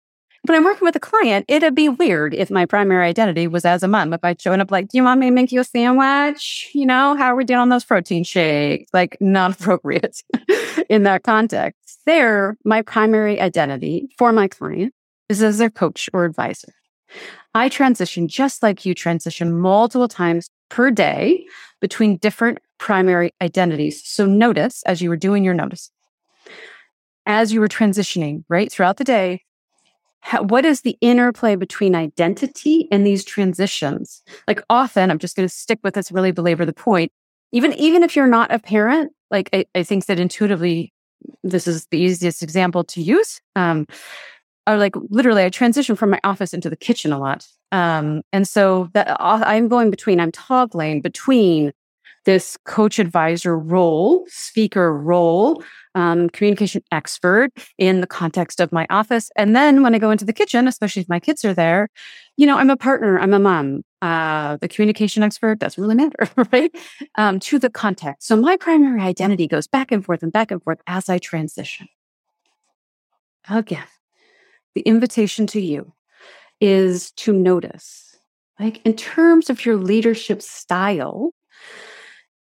When 0.45 0.57
I'm 0.57 0.63
working 0.63 0.85
with 0.85 0.95
a 0.95 1.01
client, 1.01 1.45
it'd 1.47 1.75
be 1.75 1.89
weird 1.89 2.33
if 2.33 2.49
my 2.49 2.65
primary 2.65 3.05
identity 3.05 3.47
was 3.47 3.65
as 3.65 3.83
a 3.83 3.87
mom. 3.87 4.13
If 4.13 4.21
I'd 4.23 4.41
shown 4.41 4.61
up 4.61 4.71
like, 4.71 4.87
do 4.87 4.97
you 4.97 5.03
want 5.03 5.19
me 5.19 5.27
to 5.27 5.31
make 5.31 5.51
you 5.51 5.59
a 5.59 5.65
sandwich? 5.65 6.69
You 6.73 6.85
know, 6.85 7.15
how 7.15 7.27
are 7.27 7.35
we 7.35 7.43
doing 7.43 7.59
on 7.59 7.69
those 7.69 7.83
protein 7.83 8.23
shakes? 8.23 8.89
Like 8.93 9.17
not 9.19 9.51
appropriate 9.59 10.21
in 10.89 11.03
that 11.03 11.23
context. 11.23 11.99
There, 12.05 12.57
my 12.63 12.81
primary 12.81 13.39
identity 13.39 14.09
for 14.17 14.31
my 14.31 14.47
client 14.47 14.93
is 15.27 15.43
as 15.43 15.57
their 15.57 15.69
coach 15.69 16.09
or 16.13 16.25
advisor. 16.25 16.73
I 17.53 17.69
transition 17.69 18.27
just 18.27 18.61
like 18.61 18.85
you 18.85 18.93
transition 18.93 19.59
multiple 19.59 20.07
times 20.07 20.49
per 20.69 20.91
day 20.91 21.45
between 21.81 22.17
different 22.17 22.59
primary 22.77 23.33
identities. 23.41 24.01
So 24.07 24.25
notice 24.25 24.83
as 24.83 25.01
you 25.01 25.09
were 25.09 25.17
doing 25.17 25.43
your 25.43 25.53
notice, 25.53 25.91
as 27.25 27.51
you 27.51 27.59
were 27.59 27.67
transitioning, 27.67 28.43
right, 28.49 28.71
throughout 28.71 28.97
the 28.97 29.03
day, 29.03 29.43
how, 30.21 30.43
what 30.43 30.65
is 30.65 30.81
the 30.81 30.97
interplay 31.01 31.55
between 31.55 31.95
identity 31.95 32.87
and 32.91 33.05
these 33.05 33.23
transitions? 33.23 34.21
Like 34.47 34.61
often, 34.69 35.09
I'm 35.09 35.19
just 35.19 35.35
going 35.35 35.47
to 35.47 35.53
stick 35.53 35.79
with 35.83 35.93
this, 35.93 36.11
really 36.11 36.31
belabor 36.31 36.65
the 36.65 36.73
point. 36.73 37.11
Even 37.51 37.73
even 37.73 38.03
if 38.03 38.15
you're 38.15 38.27
not 38.27 38.53
a 38.53 38.59
parent, 38.59 39.11
like 39.31 39.49
I, 39.53 39.65
I 39.73 39.83
think 39.83 40.05
that 40.05 40.19
intuitively, 40.19 40.93
this 41.43 41.67
is 41.67 41.87
the 41.89 41.97
easiest 41.97 42.43
example 42.43 42.83
to 42.85 43.01
use. 43.01 43.41
Um, 43.55 43.87
like 44.75 44.95
literally, 45.09 45.43
I 45.43 45.49
transition 45.49 45.95
from 45.95 46.09
my 46.09 46.19
office 46.23 46.53
into 46.53 46.69
the 46.69 46.75
kitchen 46.75 47.11
a 47.11 47.19
lot. 47.19 47.47
Um, 47.71 48.21
and 48.33 48.47
so 48.47 48.89
that 48.93 49.09
uh, 49.09 49.43
I'm 49.45 49.67
going 49.67 49.89
between, 49.89 50.19
I'm 50.19 50.31
toggling 50.31 51.01
between 51.01 51.71
this 52.25 52.57
coach 52.65 52.99
advisor 52.99 53.57
role, 53.57 54.25
speaker 54.27 54.95
role, 54.95 55.63
um, 55.95 56.29
communication 56.29 56.83
expert 56.91 57.51
in 57.77 58.01
the 58.01 58.07
context 58.07 58.59
of 58.59 58.71
my 58.71 58.85
office. 58.89 59.31
And 59.35 59.55
then 59.55 59.81
when 59.81 59.95
I 59.95 59.99
go 59.99 60.11
into 60.11 60.25
the 60.25 60.33
kitchen, 60.33 60.67
especially 60.67 61.01
if 61.01 61.09
my 61.09 61.19
kids 61.19 61.43
are 61.45 61.53
there, 61.53 61.89
you 62.37 62.45
know, 62.45 62.57
I'm 62.57 62.69
a 62.69 62.77
partner, 62.77 63.19
I'm 63.19 63.33
a 63.33 63.39
mom. 63.39 63.83
Uh, 64.01 64.57
the 64.57 64.67
communication 64.67 65.23
expert 65.23 65.59
doesn't 65.59 65.81
really 65.81 65.95
matter, 65.95 66.29
right? 66.51 66.71
Um, 67.15 67.39
to 67.41 67.59
the 67.59 67.69
context. 67.69 68.27
So 68.27 68.35
my 68.35 68.57
primary 68.57 69.01
identity 69.01 69.47
goes 69.47 69.67
back 69.67 69.91
and 69.91 70.05
forth 70.05 70.23
and 70.23 70.31
back 70.31 70.51
and 70.51 70.61
forth 70.61 70.79
as 70.87 71.09
I 71.09 71.17
transition. 71.17 71.87
Again, 73.49 73.83
the 74.75 74.81
invitation 74.81 75.47
to 75.47 75.61
you 75.61 75.93
is 76.61 77.11
to 77.11 77.33
notice. 77.33 78.17
Like 78.59 78.85
in 78.85 78.93
terms 78.95 79.49
of 79.49 79.65
your 79.65 79.77
leadership 79.77 80.41
style, 80.41 81.31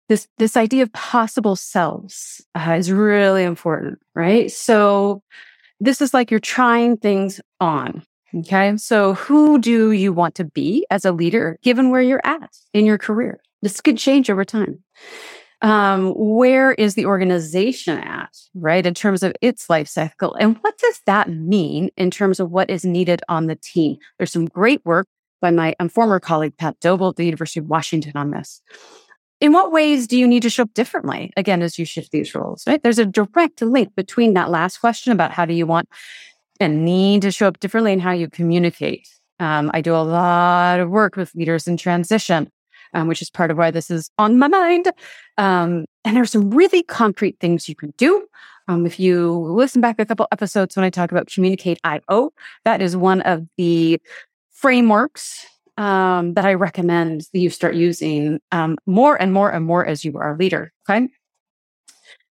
this 0.09 0.27
this 0.39 0.57
idea 0.57 0.83
of 0.83 0.93
possible 0.93 1.55
selves 1.55 2.45
uh, 2.55 2.77
is 2.79 2.91
really 2.91 3.45
important, 3.45 3.99
right? 4.15 4.51
So 4.51 5.23
this 5.81 6.01
is 6.01 6.15
like 6.15 6.31
you're 6.31 6.41
trying 6.41 6.97
things 6.97 7.41
on. 7.61 8.03
Okay. 8.35 8.77
So 8.77 9.15
who 9.15 9.59
do 9.59 9.93
you 9.93 10.13
want 10.13 10.35
to 10.37 10.45
be 10.45 10.87
as 10.91 11.05
a 11.05 11.13
leader 11.13 11.59
given 11.63 11.91
where 11.91 12.03
you're 12.03 12.25
at 12.25 12.51
in 12.75 12.85
your 12.85 12.99
career? 12.99 13.41
This 13.63 13.81
could 13.81 13.99
change 13.99 14.31
over 14.31 14.45
time 14.45 14.83
um, 15.61 16.13
where 16.17 16.73
is 16.73 16.95
the 16.95 17.07
organization 17.07 17.99
at, 17.99 18.37
right, 18.55 18.87
in 18.87 18.95
terms 18.95 19.23
of 19.23 19.33
its 19.43 19.69
life 19.69 19.89
cycle? 19.89 20.35
And 20.35 20.57
what 20.61 20.79
does 20.79 21.01
that 21.07 21.31
mean 21.31 21.91
in 21.97 22.11
terms 22.11 22.39
of 22.39 22.51
what 22.51 22.71
is 22.71 22.85
needed 22.85 23.23
on 23.29 23.47
the 23.47 23.57
team? 23.57 23.97
There's 24.19 24.33
some 24.33 24.47
great 24.47 24.85
work 24.85 25.07
by 25.41 25.51
my 25.51 25.75
um, 25.81 25.89
former 25.89 26.21
colleague, 26.21 26.57
Pat 26.57 26.79
Dobel 26.81 27.11
at 27.11 27.17
the 27.17 27.25
University 27.25 27.61
of 27.61 27.67
Washington 27.67 28.13
on 28.15 28.31
this. 28.31 28.61
In 29.41 29.53
what 29.53 29.71
ways 29.71 30.09
do 30.09 30.19
you 30.19 30.27
need 30.27 30.43
to 30.43 30.51
show 30.51 30.65
up 30.65 30.75
differently, 30.75 31.33
again, 31.37 31.63
as 31.63 31.79
you 31.79 31.85
shift 31.85 32.11
these 32.11 32.35
roles, 32.35 32.65
right? 32.67 32.83
There's 32.83 32.99
a 32.99 33.07
direct 33.07 33.63
link 33.63 33.95
between 33.95 34.35
that 34.35 34.51
last 34.51 34.79
question 34.79 35.13
about 35.13 35.31
how 35.31 35.45
do 35.45 35.55
you 35.55 35.67
want 35.67 35.89
and 36.59 36.85
need 36.85 37.23
to 37.23 37.31
show 37.31 37.47
up 37.47 37.61
differently 37.61 37.93
and 37.93 38.03
how 38.03 38.11
you 38.11 38.29
communicate. 38.29 39.09
Um, 39.39 39.71
I 39.73 39.81
do 39.81 39.95
a 39.95 40.03
lot 40.03 40.81
of 40.81 40.91
work 40.91 41.15
with 41.15 41.33
leaders 41.37 41.69
in 41.69 41.77
transition 41.77 42.51
um, 42.95 43.09
which 43.09 43.23
is 43.23 43.31
part 43.31 43.51
of 43.51 43.59
why 43.59 43.71
this 43.71 43.91
is 43.91 44.11
on 44.19 44.39
my 44.39 44.49
mind. 44.49 44.91
Um, 45.37 45.85
and 46.05 46.17
there's 46.17 46.33
some 46.33 46.51
really 46.51 46.83
concrete 46.83 47.39
things 47.41 47.69
you 47.69 47.75
can 47.75 47.93
do. 47.97 48.27
Um, 48.69 48.85
if 48.85 49.01
you 49.01 49.33
listen 49.33 49.81
back 49.81 49.99
a 49.99 50.07
couple 50.07 50.29
episodes 50.31 50.77
when 50.77 50.85
I 50.85 50.91
talk 50.91 51.11
about 51.11 51.29
Communicate 51.29 51.81
IO, 51.85 52.31
that 52.65 52.83
is 52.83 52.97
one 52.97 53.23
of 53.23 53.47
the 53.57 54.01
frameworks 54.51 55.47
um, 55.79 56.35
that 56.35 56.45
I 56.45 56.55
recommend 56.55 57.23
that 57.33 57.39
you 57.39 57.51
start 57.51 57.75
using 57.75 58.41
um, 58.53 58.77
more 58.85 59.21
and 59.21 59.33
more 59.33 59.51
and 59.51 59.65
more 59.65 59.87
as 59.87 60.05
you 60.05 60.19
are 60.19 60.35
a 60.35 60.37
leader. 60.37 60.73
Okay. 60.89 61.09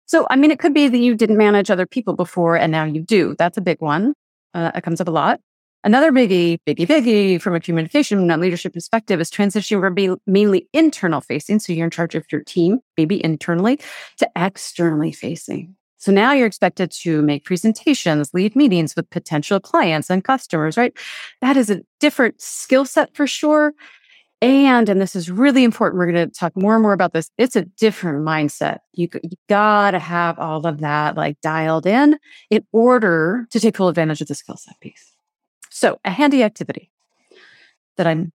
So, 0.06 0.28
I 0.30 0.36
mean, 0.36 0.52
it 0.52 0.60
could 0.60 0.74
be 0.74 0.88
that 0.88 0.98
you 0.98 1.16
didn't 1.16 1.38
manage 1.38 1.72
other 1.72 1.86
people 1.86 2.16
before 2.16 2.56
and 2.56 2.72
now 2.72 2.86
you 2.86 3.02
do. 3.02 3.36
That's 3.38 3.58
a 3.58 3.62
big 3.62 3.82
one. 3.82 4.14
Uh, 4.54 4.72
it 4.76 4.82
comes 4.82 5.02
up 5.02 5.08
a 5.08 5.12
lot. 5.12 5.40
Another 5.84 6.12
biggie, 6.12 6.58
biggie, 6.68 6.88
biggie 6.88 7.42
from 7.42 7.56
a 7.56 7.60
communication 7.60 8.30
and 8.30 8.42
leadership 8.42 8.74
perspective 8.74 9.22
is 9.22 9.30
transitioning 9.30 9.80
from 9.80 9.94
being 9.94 10.18
mainly 10.26 10.68
internal 10.74 11.22
facing. 11.22 11.60
So 11.60 11.72
you're 11.72 11.86
in 11.86 11.92
charge 11.92 12.16
of 12.16 12.26
your 12.32 12.44
team, 12.44 12.80
maybe 12.98 13.24
internally, 13.24 13.80
to 14.18 14.30
externally 14.36 15.12
facing. 15.12 15.76
So 15.98 16.12
now 16.12 16.32
you're 16.34 16.48
expected 16.48 16.92
to 17.04 17.22
make 17.22 17.44
presentations, 17.44 18.34
lead 18.34 18.56
meetings 18.56 18.96
with 18.96 19.10
potential 19.10 19.60
clients 19.60 20.10
and 20.10 20.24
customers, 20.24 20.78
right? 20.78 20.94
That 21.42 21.58
is 21.58 21.70
a 21.70 21.82
different 22.00 22.40
skill 22.42 22.86
set 22.86 23.16
for 23.16 23.26
sure. 23.26 23.74
And, 24.40 24.88
and 24.88 25.02
this 25.02 25.16
is 25.16 25.32
really 25.32 25.64
important. 25.64 25.98
We're 25.98 26.12
going 26.12 26.30
to 26.30 26.40
talk 26.40 26.56
more 26.56 26.76
and 26.76 26.84
more 26.84 26.94
about 26.94 27.14
this. 27.14 27.32
It's 27.40 27.56
a 27.56 27.64
different 27.64 28.24
mindset. 28.24 28.80
You, 28.94 29.10
you 29.24 29.38
got 29.50 29.92
to 29.92 30.00
have 30.00 30.38
all 30.38 30.68
of 30.68 30.80
that 30.82 31.16
like 31.16 31.42
dialed 31.42 31.88
in 31.88 32.20
in 32.52 32.64
order 32.72 33.48
to 33.50 33.60
take 33.60 33.78
full 33.78 33.88
advantage 33.88 34.22
of 34.22 34.28
the 34.28 34.36
skill 34.36 34.58
set 34.58 34.80
piece. 34.80 35.17
So 35.78 36.00
a 36.04 36.10
handy 36.10 36.44
activity 36.44 36.90
that 37.98 38.08
I'm 38.08 38.32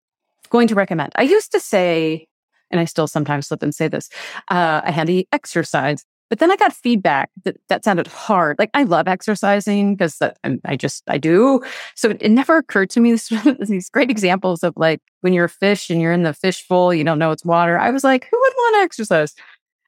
going 0.51 0.69
to 0.69 0.75
recommend. 0.75 1.13
I 1.17 1.23
used 1.23 1.53
to 1.53 1.61
say, 1.61 2.27
and 2.71 2.81
I 2.81 2.85
still 2.85 3.07
sometimes 3.07 3.47
slip 3.47 3.63
and 3.63 3.75
say 3.75 3.89
this, 3.89 4.11
uh, 4.51 4.83
a 4.85 4.93
handy 4.93 5.27
exercise 5.33 6.05
but 6.31 6.39
then 6.39 6.53
I 6.53 6.57
got 6.57 6.73
feedback 6.73 7.29
that 7.45 7.57
that 7.69 7.85
sounded 7.85 8.07
hard. 8.07 8.57
Like 8.59 8.71
I 8.73 8.85
love 8.85 9.09
exercising 9.09 9.97
because 9.97 10.17
I 10.65 10.77
just 10.77 11.03
I 11.09 11.19
do. 11.19 11.61
So 11.97 12.11
it, 12.11 12.23
it 12.23 12.31
never 12.31 12.57
occurred 12.57 12.89
to 12.91 13.01
me 13.01 13.11
this, 13.11 13.29
these 13.69 13.91
great 13.91 14.11
examples 14.11 14.63
of 14.63 14.73
like 14.77 15.01
when 15.23 15.33
you're 15.33 15.47
a 15.47 15.49
fish 15.49 15.91
and 15.91 16.01
you're 16.01 16.13
in 16.13 16.23
the 16.23 16.33
fish 16.33 16.67
bowl, 16.69 16.95
you 16.95 17.03
don't 17.03 17.19
know 17.19 17.33
it's 17.33 17.45
water. 17.45 17.77
I 17.77 17.91
was 17.91 18.05
like, 18.05 18.29
who 18.31 18.39
would 18.41 18.53
want 18.57 18.77
to 18.77 18.83
exercise? 18.83 19.35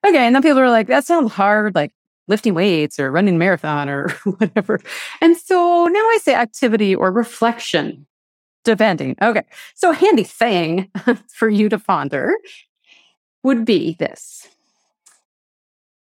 Okay, 0.05 0.27
and 0.27 0.35
then 0.35 0.43
people 0.43 0.61
were 0.61 0.69
like, 0.69 0.89
that 0.89 1.05
sounds 1.05 1.33
hard, 1.33 1.77
like 1.77 1.93
lifting 2.33 2.55
weights 2.55 2.99
or 2.99 3.13
running 3.13 3.39
marathon 3.39 3.89
or 3.89 4.09
whatever. 4.25 4.81
And 5.21 5.37
so 5.37 5.87
now 5.87 6.01
I 6.01 6.19
say 6.21 6.35
activity 6.35 6.95
or 6.95 7.13
reflection, 7.13 8.07
depending. 8.65 9.17
Okay, 9.23 9.45
so 9.75 9.91
a 9.91 9.95
handy 9.95 10.25
thing 10.25 10.91
for 11.29 11.49
you 11.49 11.69
to 11.69 11.79
ponder 11.79 12.35
would 13.45 13.65
be 13.65 13.95
this 13.99 14.49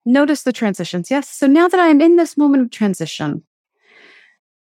Notice 0.06 0.44
the 0.44 0.52
transitions. 0.52 1.10
Yes. 1.10 1.30
So 1.30 1.48
now 1.48 1.68
that 1.68 1.80
I'm 1.80 2.02
in 2.02 2.18
this 2.18 2.36
moment 2.36 2.64
of 2.64 2.72
transition, 2.72 3.44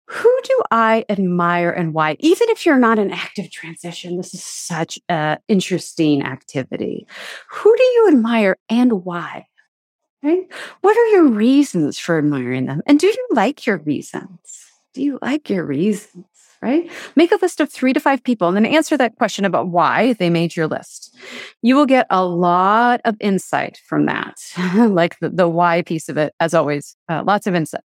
who 0.07 0.39
do 0.43 0.61
I 0.71 1.03
admire 1.09 1.71
and 1.71 1.93
why? 1.93 2.15
Even 2.19 2.49
if 2.49 2.65
you're 2.65 2.79
not 2.79 2.99
in 2.99 3.11
active 3.11 3.51
transition, 3.51 4.17
this 4.17 4.33
is 4.33 4.43
such 4.43 4.99
an 5.09 5.39
interesting 5.47 6.21
activity. 6.23 7.05
Who 7.49 7.75
do 7.75 7.83
you 7.83 8.07
admire 8.09 8.57
and 8.69 9.03
why? 9.03 9.47
Right? 10.25 10.51
What 10.81 10.97
are 10.97 11.07
your 11.09 11.27
reasons 11.27 11.99
for 11.99 12.17
admiring 12.17 12.65
them? 12.65 12.81
And 12.87 12.99
do 12.99 13.05
you 13.05 13.27
like 13.31 13.67
your 13.67 13.77
reasons? 13.77 14.65
Do 14.95 15.03
you 15.03 15.19
like 15.21 15.51
your 15.51 15.63
reasons? 15.63 16.25
right? 16.65 16.89
Make 17.15 17.31
a 17.31 17.37
list 17.41 17.59
of 17.59 17.71
three 17.71 17.93
to 17.93 17.99
five 17.99 18.23
people 18.23 18.47
and 18.47 18.57
then 18.57 18.65
answer 18.65 18.97
that 18.97 19.17
question 19.17 19.45
about 19.45 19.67
why 19.67 20.13
they 20.13 20.31
made 20.31 20.55
your 20.55 20.65
list. 20.65 21.15
You 21.61 21.75
will 21.75 21.85
get 21.85 22.07
a 22.09 22.25
lot 22.25 23.01
of 23.05 23.15
insight 23.19 23.79
from 23.87 24.07
that, 24.07 24.35
like 24.75 25.19
the, 25.19 25.29
the, 25.29 25.47
why 25.47 25.83
piece 25.83 26.09
of 26.09 26.17
it, 26.17 26.33
as 26.39 26.55
always, 26.55 26.95
uh, 27.07 27.21
lots 27.23 27.45
of 27.45 27.53
insight. 27.53 27.83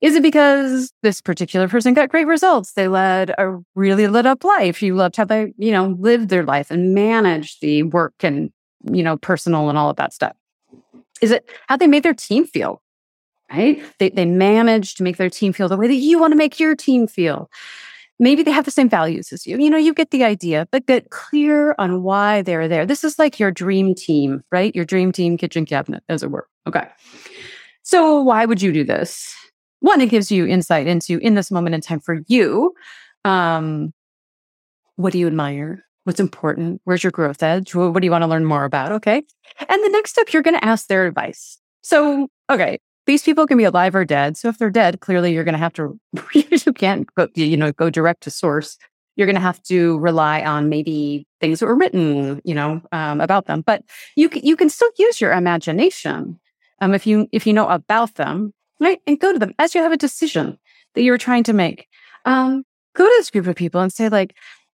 Is 0.00 0.16
it 0.16 0.24
because 0.24 0.92
this 1.02 1.20
particular 1.20 1.68
person 1.68 1.94
got 1.94 2.10
great 2.10 2.26
results? 2.26 2.72
They 2.72 2.88
led 2.88 3.30
a 3.38 3.58
really 3.76 4.08
lit 4.08 4.26
up 4.26 4.42
life. 4.42 4.82
You 4.82 4.96
loved 4.96 5.14
how 5.14 5.24
they, 5.24 5.54
you 5.56 5.70
know, 5.70 5.96
lived 5.98 6.30
their 6.30 6.42
life 6.42 6.72
and 6.72 6.94
managed 6.94 7.60
the 7.60 7.84
work 7.84 8.14
and, 8.20 8.50
you 8.90 9.04
know, 9.04 9.16
personal 9.16 9.68
and 9.68 9.78
all 9.78 9.88
of 9.88 9.96
that 9.96 10.12
stuff. 10.12 10.34
Is 11.24 11.30
it 11.30 11.48
how 11.68 11.76
they 11.76 11.86
made 11.86 12.02
their 12.02 12.14
team 12.14 12.46
feel? 12.46 12.82
right? 13.50 13.82
They, 13.98 14.10
they 14.10 14.26
manage 14.26 14.94
to 14.96 15.02
make 15.02 15.16
their 15.16 15.30
team 15.30 15.52
feel 15.52 15.68
the 15.68 15.76
way 15.76 15.86
that 15.86 15.94
you 15.94 16.18
want 16.18 16.32
to 16.32 16.36
make 16.36 16.58
your 16.58 16.74
team 16.74 17.06
feel. 17.06 17.50
Maybe 18.18 18.42
they 18.42 18.52
have 18.52 18.64
the 18.64 18.70
same 18.70 18.88
values 18.88 19.32
as 19.32 19.46
you. 19.46 19.58
You 19.58 19.68
know, 19.68 19.76
you 19.76 19.92
get 19.92 20.10
the 20.10 20.22
idea, 20.22 20.68
but 20.70 20.86
get 20.86 21.10
clear 21.10 21.74
on 21.78 22.02
why 22.02 22.42
they're 22.42 22.68
there. 22.68 22.86
This 22.86 23.02
is 23.02 23.18
like 23.18 23.40
your 23.40 23.50
dream 23.50 23.94
team, 23.94 24.42
right? 24.52 24.74
Your 24.74 24.84
dream 24.84 25.10
team 25.10 25.36
kitchen 25.36 25.66
cabinet, 25.66 26.04
as 26.08 26.22
it 26.22 26.30
were. 26.30 26.46
Okay. 26.66 26.86
So, 27.82 28.22
why 28.22 28.44
would 28.44 28.62
you 28.62 28.72
do 28.72 28.84
this? 28.84 29.34
One, 29.80 30.00
it 30.00 30.10
gives 30.10 30.30
you 30.30 30.46
insight 30.46 30.86
into 30.86 31.18
in 31.18 31.34
this 31.34 31.50
moment 31.50 31.74
in 31.74 31.80
time 31.80 32.00
for 32.00 32.20
you. 32.28 32.72
Um, 33.24 33.92
what 34.96 35.12
do 35.12 35.18
you 35.18 35.26
admire? 35.26 35.84
What's 36.04 36.20
important? 36.20 36.80
Where's 36.84 37.02
your 37.02 37.10
growth 37.10 37.42
edge? 37.42 37.74
What 37.74 37.98
do 37.98 38.06
you 38.06 38.10
want 38.10 38.22
to 38.22 38.28
learn 38.28 38.44
more 38.44 38.64
about? 38.64 38.92
Okay. 38.92 39.22
And 39.68 39.84
the 39.84 39.88
next 39.88 40.10
step, 40.10 40.32
you're 40.32 40.42
going 40.42 40.58
to 40.58 40.64
ask 40.64 40.86
their 40.86 41.06
advice. 41.06 41.58
So, 41.82 42.28
okay, 42.50 42.78
these 43.06 43.22
people 43.22 43.46
can 43.46 43.58
be 43.58 43.64
alive 43.64 43.94
or 43.94 44.04
dead. 44.04 44.36
So 44.36 44.48
if 44.48 44.58
they're 44.58 44.70
dead, 44.70 45.00
clearly 45.00 45.32
you're 45.32 45.44
going 45.44 45.54
to 45.54 45.58
have 45.58 45.72
to, 45.74 45.98
you 46.34 46.72
can't 46.72 47.12
go, 47.14 47.28
you 47.34 47.56
know, 47.56 47.72
go 47.72 47.90
direct 47.90 48.22
to 48.22 48.30
source. 48.30 48.78
You're 49.16 49.26
going 49.26 49.36
to 49.36 49.40
have 49.40 49.62
to 49.64 49.98
rely 49.98 50.42
on 50.42 50.68
maybe 50.68 51.26
things 51.40 51.60
that 51.60 51.66
were 51.66 51.76
written, 51.76 52.40
you 52.44 52.54
know, 52.54 52.82
um, 52.92 53.20
about 53.20 53.46
them. 53.46 53.62
But 53.62 53.82
you 54.16 54.28
can, 54.28 54.44
you 54.44 54.56
can 54.56 54.68
still 54.68 54.90
use 54.98 55.20
your 55.20 55.32
imagination 55.32 56.40
um, 56.80 56.94
if 56.94 57.06
you 57.06 57.28
if 57.32 57.46
you 57.46 57.52
know 57.52 57.68
about 57.68 58.16
them, 58.16 58.52
right? 58.80 59.00
And 59.06 59.18
go 59.18 59.32
to 59.32 59.38
them 59.38 59.54
as 59.58 59.74
you 59.74 59.82
have 59.82 59.92
a 59.92 59.96
decision 59.96 60.58
that 60.94 61.02
you're 61.02 61.18
trying 61.18 61.44
to 61.44 61.52
make. 61.52 61.86
Um, 62.24 62.64
go 62.94 63.04
to 63.04 63.14
this 63.18 63.30
group 63.30 63.46
of 63.46 63.56
people 63.56 63.80
and 63.80 63.92
say 63.92 64.08
like, 64.08 64.34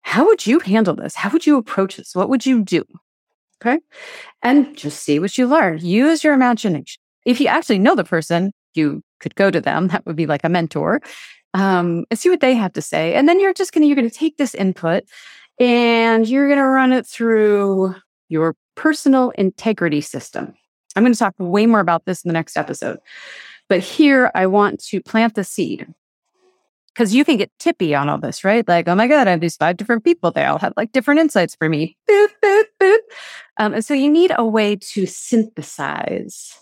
how 0.04 0.26
would 0.26 0.46
you 0.46 0.60
handle 0.60 0.94
this? 0.94 1.14
How 1.14 1.30
would 1.30 1.46
you 1.46 1.56
approach 1.56 1.96
this? 1.96 2.14
What 2.14 2.28
would 2.28 2.46
you 2.46 2.62
do? 2.62 2.84
Okay. 3.60 3.80
And 4.42 4.76
just 4.76 5.02
see 5.02 5.18
what 5.18 5.36
you 5.36 5.46
learn. 5.46 5.78
Use 5.78 6.22
your 6.22 6.34
imagination. 6.34 7.00
If 7.24 7.40
you 7.40 7.48
actually 7.48 7.78
know 7.78 7.94
the 7.94 8.04
person, 8.04 8.52
you 8.74 9.02
could 9.18 9.34
go 9.34 9.50
to 9.50 9.60
them. 9.60 9.88
That 9.94 10.04
would 10.06 10.16
be 10.16 10.26
like 10.26 10.44
a 10.44 10.48
mentor 10.48 11.00
um, 11.54 12.04
and 12.10 12.18
see 12.18 12.28
what 12.28 12.40
they 12.40 12.54
have 12.54 12.74
to 12.74 12.82
say. 12.82 13.14
And 13.14 13.28
then 13.28 13.40
you're 13.40 13.54
just 13.54 13.72
going 13.72 13.82
to, 13.82 13.86
you're 13.86 13.96
going 13.96 14.08
to 14.08 14.14
take 14.14 14.36
this 14.36 14.54
input 14.54 15.04
and 15.58 16.28
you're 16.28 16.48
going 16.48 16.58
to 16.58 16.66
run 16.66 16.92
it 16.92 17.06
through 17.06 17.94
your 18.28 18.54
personal 18.74 19.30
integrity 19.30 20.02
system. 20.02 20.54
I'm 20.96 21.02
going 21.02 21.12
to 21.12 21.18
talk 21.18 21.34
way 21.38 21.64
more 21.66 21.80
about 21.80 22.04
this 22.04 22.24
in 22.24 22.28
the 22.28 22.34
next 22.34 22.56
episode. 22.56 22.98
But 23.68 23.80
here 23.80 24.30
I 24.34 24.46
want 24.46 24.84
to 24.84 25.00
plant 25.00 25.34
the 25.34 25.44
seed 25.44 25.86
because 26.94 27.14
you 27.14 27.24
can 27.24 27.36
get 27.36 27.50
tippy 27.58 27.94
on 27.94 28.08
all 28.08 28.18
this, 28.18 28.44
right? 28.44 28.66
Like, 28.66 28.88
oh 28.88 28.94
my 28.94 29.08
God, 29.08 29.26
I 29.26 29.32
have 29.32 29.40
these 29.40 29.56
five 29.56 29.76
different 29.76 30.04
people. 30.04 30.30
They 30.30 30.44
all 30.44 30.58
have 30.58 30.72
like 30.76 30.92
different 30.92 31.20
insights 31.20 31.54
for 31.56 31.68
me. 31.68 31.96
Boop, 32.08 32.28
boop, 32.42 32.64
boop. 32.80 32.98
Um, 33.58 33.74
and 33.74 33.84
so 33.84 33.94
you 33.94 34.08
need 34.08 34.32
a 34.36 34.44
way 34.46 34.76
to 34.76 35.06
synthesize 35.06 36.56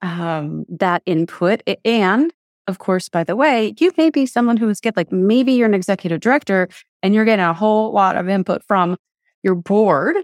um, 0.00 0.64
that 0.68 1.02
input. 1.06 1.62
And 1.84 2.32
of 2.66 2.78
course, 2.78 3.08
by 3.10 3.24
the 3.24 3.36
way, 3.36 3.74
you 3.78 3.92
may 3.98 4.10
be 4.10 4.24
someone 4.24 4.56
who 4.56 4.68
is 4.70 4.80
get 4.80 4.96
like 4.96 5.12
maybe 5.12 5.52
you're 5.52 5.68
an 5.68 5.74
executive 5.74 6.20
director 6.20 6.68
and 7.02 7.14
you're 7.14 7.26
getting 7.26 7.44
a 7.44 7.52
whole 7.52 7.92
lot 7.92 8.16
of 8.16 8.28
input 8.28 8.64
from 8.64 8.96
your 9.42 9.54
board. 9.54 10.16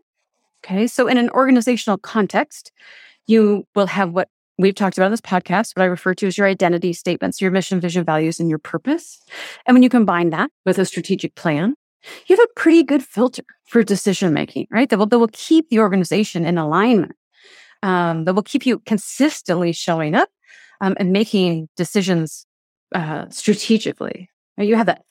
Okay. 0.65 0.87
So 0.87 1.07
in 1.07 1.19
an 1.19 1.31
organizational 1.31 1.99
context, 1.99 2.73
you 3.27 3.67
will 3.75 3.87
have 3.87 4.13
what 4.13 4.29
we've 4.61 4.75
talked 4.75 4.99
about 4.99 5.07
in 5.07 5.13
this 5.13 5.21
podcast, 5.21 5.77
what 5.77 5.83
I 5.83 5.87
refer 5.87 6.15
to 6.15 6.27
as 6.27 6.39
your 6.39 6.47
identity 6.47 6.93
statements, 6.93 7.41
your 7.41 7.51
mission, 7.51 7.81
vision, 7.81 8.05
values, 8.05 8.41
and 8.41 8.49
your 8.49 8.59
purpose. 8.59 9.21
And 9.67 9.75
when 9.75 9.83
you 9.83 9.89
combine 9.89 10.31
that 10.31 10.51
with 10.65 10.79
a 10.79 10.85
strategic 10.85 11.35
plan, 11.35 11.75
you 12.27 12.37
have 12.37 12.45
a 12.45 12.61
pretty 12.61 12.83
good 12.83 13.03
filter 13.03 13.43
for 13.67 13.83
decision 13.83 14.33
making, 14.33 14.67
right? 14.71 14.89
That 14.89 14.99
will, 14.99 15.07
that 15.07 15.19
will 15.19 15.29
keep 15.33 15.69
the 15.69 15.81
organization 15.81 16.45
in 16.45 16.59
alignment 16.59 17.13
um, 17.83 18.25
that 18.25 18.35
will 18.35 18.43
keep 18.43 18.67
you 18.67 18.79
consistently 18.81 19.73
showing 19.73 20.15
up 20.15 20.29
um, 20.81 20.97
and 20.99 21.13
making 21.13 21.69
decisions 21.77 22.47
uh, 22.95 23.27
strategically. 23.31 24.31
You 24.57 24.77
have 24.77 24.87
that. 24.87 25.03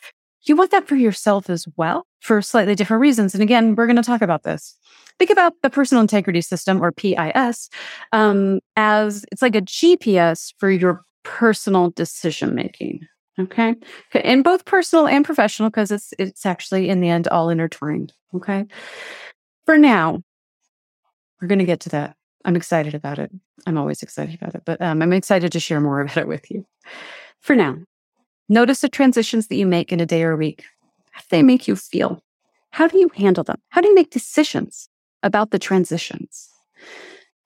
You 0.44 0.56
want 0.56 0.72
that 0.72 0.88
for 0.88 0.96
yourself 0.96 1.50
as 1.50 1.66
well 1.76 2.06
for 2.22 2.42
slightly 2.42 2.76
different 2.76 3.02
reasons. 3.02 3.34
And 3.34 3.44
again, 3.44 3.76
we're 3.76 3.88
going 3.88 3.96
to 3.98 4.04
talk 4.04 4.22
about 4.22 4.44
this. 4.44 4.78
Think 5.20 5.32
about 5.32 5.54
the 5.62 5.70
personal 5.70 6.02
integrity 6.02 6.42
system 6.42 6.82
or 6.82 6.92
PIS 6.92 7.70
um, 8.14 8.60
as 8.76 9.26
it's 9.32 9.42
like 9.42 9.56
a 9.56 9.62
GPS 9.62 10.54
for 10.58 10.72
your 10.72 11.04
personal 11.24 11.92
decision 11.92 12.56
making. 12.56 13.02
Okay. 13.40 13.76
In 14.14 14.44
both 14.44 14.66
personal 14.66 15.08
and 15.08 15.24
professional, 15.24 15.70
because 15.70 15.92
it's 15.92 16.14
it's 16.20 16.46
actually 16.46 16.90
in 16.90 17.00
the 17.00 17.10
end 17.10 17.28
all 17.28 17.50
intertwined. 17.50 18.14
Okay. 18.36 18.66
For 19.66 19.78
now, 19.78 20.24
we're 21.42 21.48
to 21.48 21.64
get 21.64 21.82
to 21.82 21.90
that. 21.90 22.16
I'm 22.46 22.56
excited 22.56 22.96
about 22.96 23.20
it. 23.20 23.32
I'm 23.66 23.78
always 23.78 24.02
excited 24.02 24.36
about 24.42 24.56
it, 24.56 24.64
but 24.66 24.82
um, 24.82 25.02
I'm 25.02 25.14
excited 25.14 25.52
to 25.52 25.60
share 25.60 25.80
more 25.80 26.02
about 26.02 26.18
it 26.18 26.28
with 26.28 26.50
you. 26.52 26.66
For 27.40 27.56
now, 27.56 27.78
notice 28.50 28.82
the 28.82 28.90
transitions 28.90 29.48
that 29.48 29.56
you 29.56 29.66
make 29.66 29.92
in 29.92 30.00
a 30.00 30.06
day 30.06 30.24
or 30.24 30.32
a 30.32 30.38
week. 30.38 30.64
How 31.12 31.22
do 31.22 31.28
they 31.30 31.44
make 31.44 31.68
you 31.68 31.76
feel? 31.76 32.22
How 32.72 32.88
do 32.88 32.98
you 32.98 33.10
handle 33.16 33.44
them? 33.44 33.60
How 33.70 33.82
do 33.82 33.88
you 33.88 33.96
make 33.96 34.12
decisions 34.12 34.89
about 35.24 35.52
the 35.52 35.60
transitions? 35.60 36.50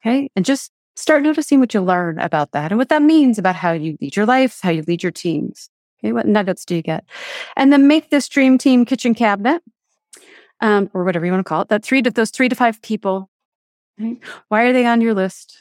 Okay. 0.02 0.30
And 0.36 0.46
just 0.46 0.72
start 0.96 1.24
noticing 1.24 1.60
what 1.60 1.74
you 1.74 1.82
learn 1.82 2.20
about 2.20 2.52
that 2.52 2.72
and 2.72 2.78
what 2.78 2.90
that 2.90 3.02
means 3.02 3.38
about 3.38 3.56
how 3.56 3.72
you 3.72 3.98
lead 4.02 4.16
your 4.16 4.26
life, 4.26 4.60
how 4.62 4.70
you 4.70 4.84
lead 4.88 5.02
your 5.02 5.12
teams. 5.12 5.70
Okay. 6.00 6.12
What 6.12 6.28
nuggets 6.28 6.66
do 6.66 6.76
you 6.76 6.82
get? 6.82 7.06
And 7.56 7.72
then 7.72 7.88
make 7.88 8.10
this 8.10 8.28
dream 8.28 8.58
team 8.58 8.86
kitchen 8.86 9.16
cabinet 9.16 9.64
um, 10.60 10.90
or 10.94 11.04
whatever 11.04 11.26
you 11.26 11.32
want 11.32 11.46
to 11.46 11.50
call 11.50 11.62
it, 11.62 11.70
that 11.70 11.84
three 11.84 12.02
to 12.02 12.12
those 12.12 12.32
three 12.32 12.50
to 12.50 12.56
five 12.56 12.82
people. 12.82 13.30
Right? 14.00 14.18
Why 14.50 14.64
are 14.64 14.74
they 14.74 14.86
on 14.86 15.02
your 15.02 15.14
list? 15.14 15.60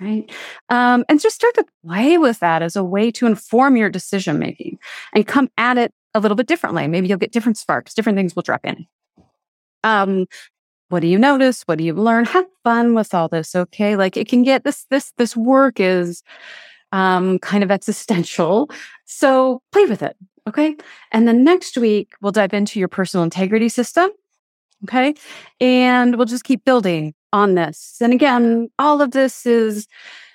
Right. 0.00 0.30
Um, 0.70 1.04
and 1.08 1.20
just 1.20 1.36
start 1.36 1.54
to 1.56 1.66
play 1.84 2.16
with 2.16 2.40
that 2.40 2.62
as 2.62 2.74
a 2.74 2.82
way 2.82 3.10
to 3.12 3.26
inform 3.26 3.76
your 3.76 3.90
decision 3.90 4.38
making 4.38 4.78
and 5.14 5.26
come 5.26 5.50
at 5.58 5.76
it 5.76 5.92
a 6.14 6.20
little 6.20 6.36
bit 6.36 6.46
differently. 6.46 6.88
Maybe 6.88 7.08
you'll 7.08 7.18
get 7.18 7.32
different 7.32 7.58
sparks, 7.58 7.92
different 7.92 8.16
things 8.16 8.34
will 8.34 8.42
drop 8.42 8.64
in. 8.64 8.86
Um, 9.84 10.26
what 10.90 11.00
do 11.00 11.06
you 11.06 11.18
notice? 11.18 11.62
What 11.62 11.78
do 11.78 11.84
you 11.84 11.94
learn? 11.94 12.24
Have 12.26 12.46
fun 12.64 12.94
with 12.94 13.14
all 13.14 13.28
this. 13.28 13.54
Okay. 13.54 13.96
Like 13.96 14.16
it 14.16 14.28
can 14.28 14.42
get 14.42 14.64
this, 14.64 14.84
this, 14.90 15.12
this 15.16 15.36
work 15.36 15.80
is 15.80 16.22
um, 16.92 17.38
kind 17.38 17.64
of 17.64 17.70
existential. 17.70 18.68
So 19.06 19.62
play 19.72 19.86
with 19.86 20.02
it. 20.02 20.16
Okay. 20.48 20.76
And 21.12 21.28
then 21.28 21.44
next 21.44 21.78
week, 21.78 22.14
we'll 22.20 22.32
dive 22.32 22.52
into 22.52 22.78
your 22.78 22.88
personal 22.88 23.24
integrity 23.24 23.68
system. 23.68 24.10
Okay. 24.84 25.14
And 25.60 26.16
we'll 26.16 26.26
just 26.26 26.44
keep 26.44 26.64
building 26.64 27.14
on 27.32 27.54
this. 27.54 27.98
And 28.00 28.12
again, 28.12 28.68
all 28.78 29.00
of 29.00 29.12
this 29.12 29.46
is 29.46 29.86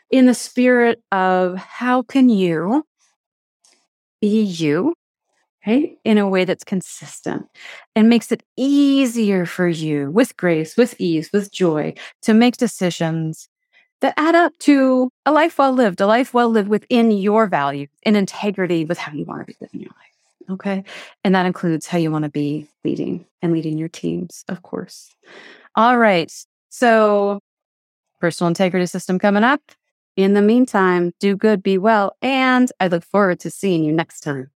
in 0.09 0.25
the 0.25 0.33
spirit 0.33 1.01
of 1.11 1.57
how 1.57 2.03
can 2.03 2.29
you 2.29 2.85
be 4.21 4.41
you, 4.41 4.93
right? 5.65 5.97
In 6.03 6.17
a 6.17 6.27
way 6.27 6.45
that's 6.45 6.63
consistent 6.63 7.45
and 7.95 8.09
makes 8.09 8.31
it 8.31 8.43
easier 8.57 9.45
for 9.45 9.67
you 9.67 10.11
with 10.11 10.37
grace, 10.37 10.77
with 10.77 10.95
ease, 10.99 11.31
with 11.33 11.51
joy 11.51 11.93
to 12.23 12.33
make 12.33 12.57
decisions 12.57 13.49
that 14.01 14.13
add 14.17 14.35
up 14.35 14.57
to 14.59 15.09
a 15.25 15.31
life 15.31 15.57
well 15.57 15.73
lived, 15.73 16.01
a 16.01 16.07
life 16.07 16.33
well 16.33 16.49
lived 16.49 16.69
within 16.69 17.11
your 17.11 17.47
value 17.47 17.87
and 18.03 18.17
integrity 18.17 18.85
with 18.85 18.97
how 18.97 19.11
you 19.13 19.25
want 19.25 19.41
to 19.41 19.45
be 19.45 19.55
living 19.59 19.81
your 19.81 19.89
life. 19.89 20.51
Okay. 20.51 20.83
And 21.23 21.33
that 21.33 21.45
includes 21.45 21.87
how 21.87 21.97
you 21.97 22.11
want 22.11 22.23
to 22.23 22.29
be 22.29 22.67
leading 22.83 23.25
and 23.41 23.51
leading 23.51 23.77
your 23.77 23.89
teams, 23.89 24.43
of 24.47 24.61
course. 24.61 25.09
All 25.75 25.97
right. 25.97 26.31
So, 26.69 27.39
personal 28.19 28.49
integrity 28.49 28.85
system 28.85 29.17
coming 29.17 29.43
up. 29.43 29.61
In 30.15 30.33
the 30.33 30.41
meantime, 30.41 31.11
do 31.19 31.35
good, 31.35 31.61
be 31.61 31.77
well, 31.77 32.15
and 32.21 32.71
I 32.79 32.87
look 32.87 33.03
forward 33.03 33.39
to 33.41 33.51
seeing 33.51 33.83
you 33.83 33.91
next 33.91 34.21
time. 34.21 34.49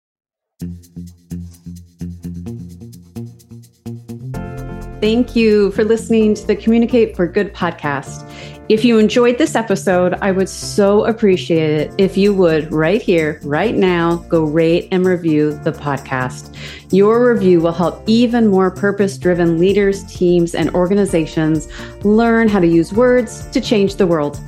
Thank 5.01 5.37
you 5.37 5.71
for 5.73 5.85
listening 5.85 6.35
to 6.35 6.47
the 6.47 6.57
Communicate 6.57 7.15
for 7.15 7.27
Good 7.27 7.53
podcast. 7.53 8.23
If 8.71 8.83
you 8.83 8.99
enjoyed 8.99 9.37
this 9.37 9.55
episode, 9.55 10.15
I 10.23 10.33
would 10.33 10.49
so 10.49 11.05
appreciate 11.05 11.81
it 11.81 11.95
if 11.99 12.17
you 12.17 12.33
would, 12.33 12.73
right 12.73 13.03
here, 13.03 13.39
right 13.45 13.75
now, 13.75 14.17
go 14.29 14.45
rate 14.45 14.89
and 14.91 15.05
review 15.05 15.53
the 15.59 15.73
podcast. 15.73 16.57
Your 16.91 17.33
review 17.33 17.61
will 17.61 17.73
help 17.73 18.03
even 18.07 18.49
more 18.49 18.71
purpose 18.71 19.19
driven 19.19 19.59
leaders, 19.59 20.03
teams, 20.05 20.55
and 20.55 20.71
organizations 20.71 21.69
learn 22.03 22.49
how 22.49 22.61
to 22.61 22.67
use 22.67 22.93
words 22.93 23.47
to 23.51 23.61
change 23.61 23.97
the 23.97 24.07
world. 24.07 24.41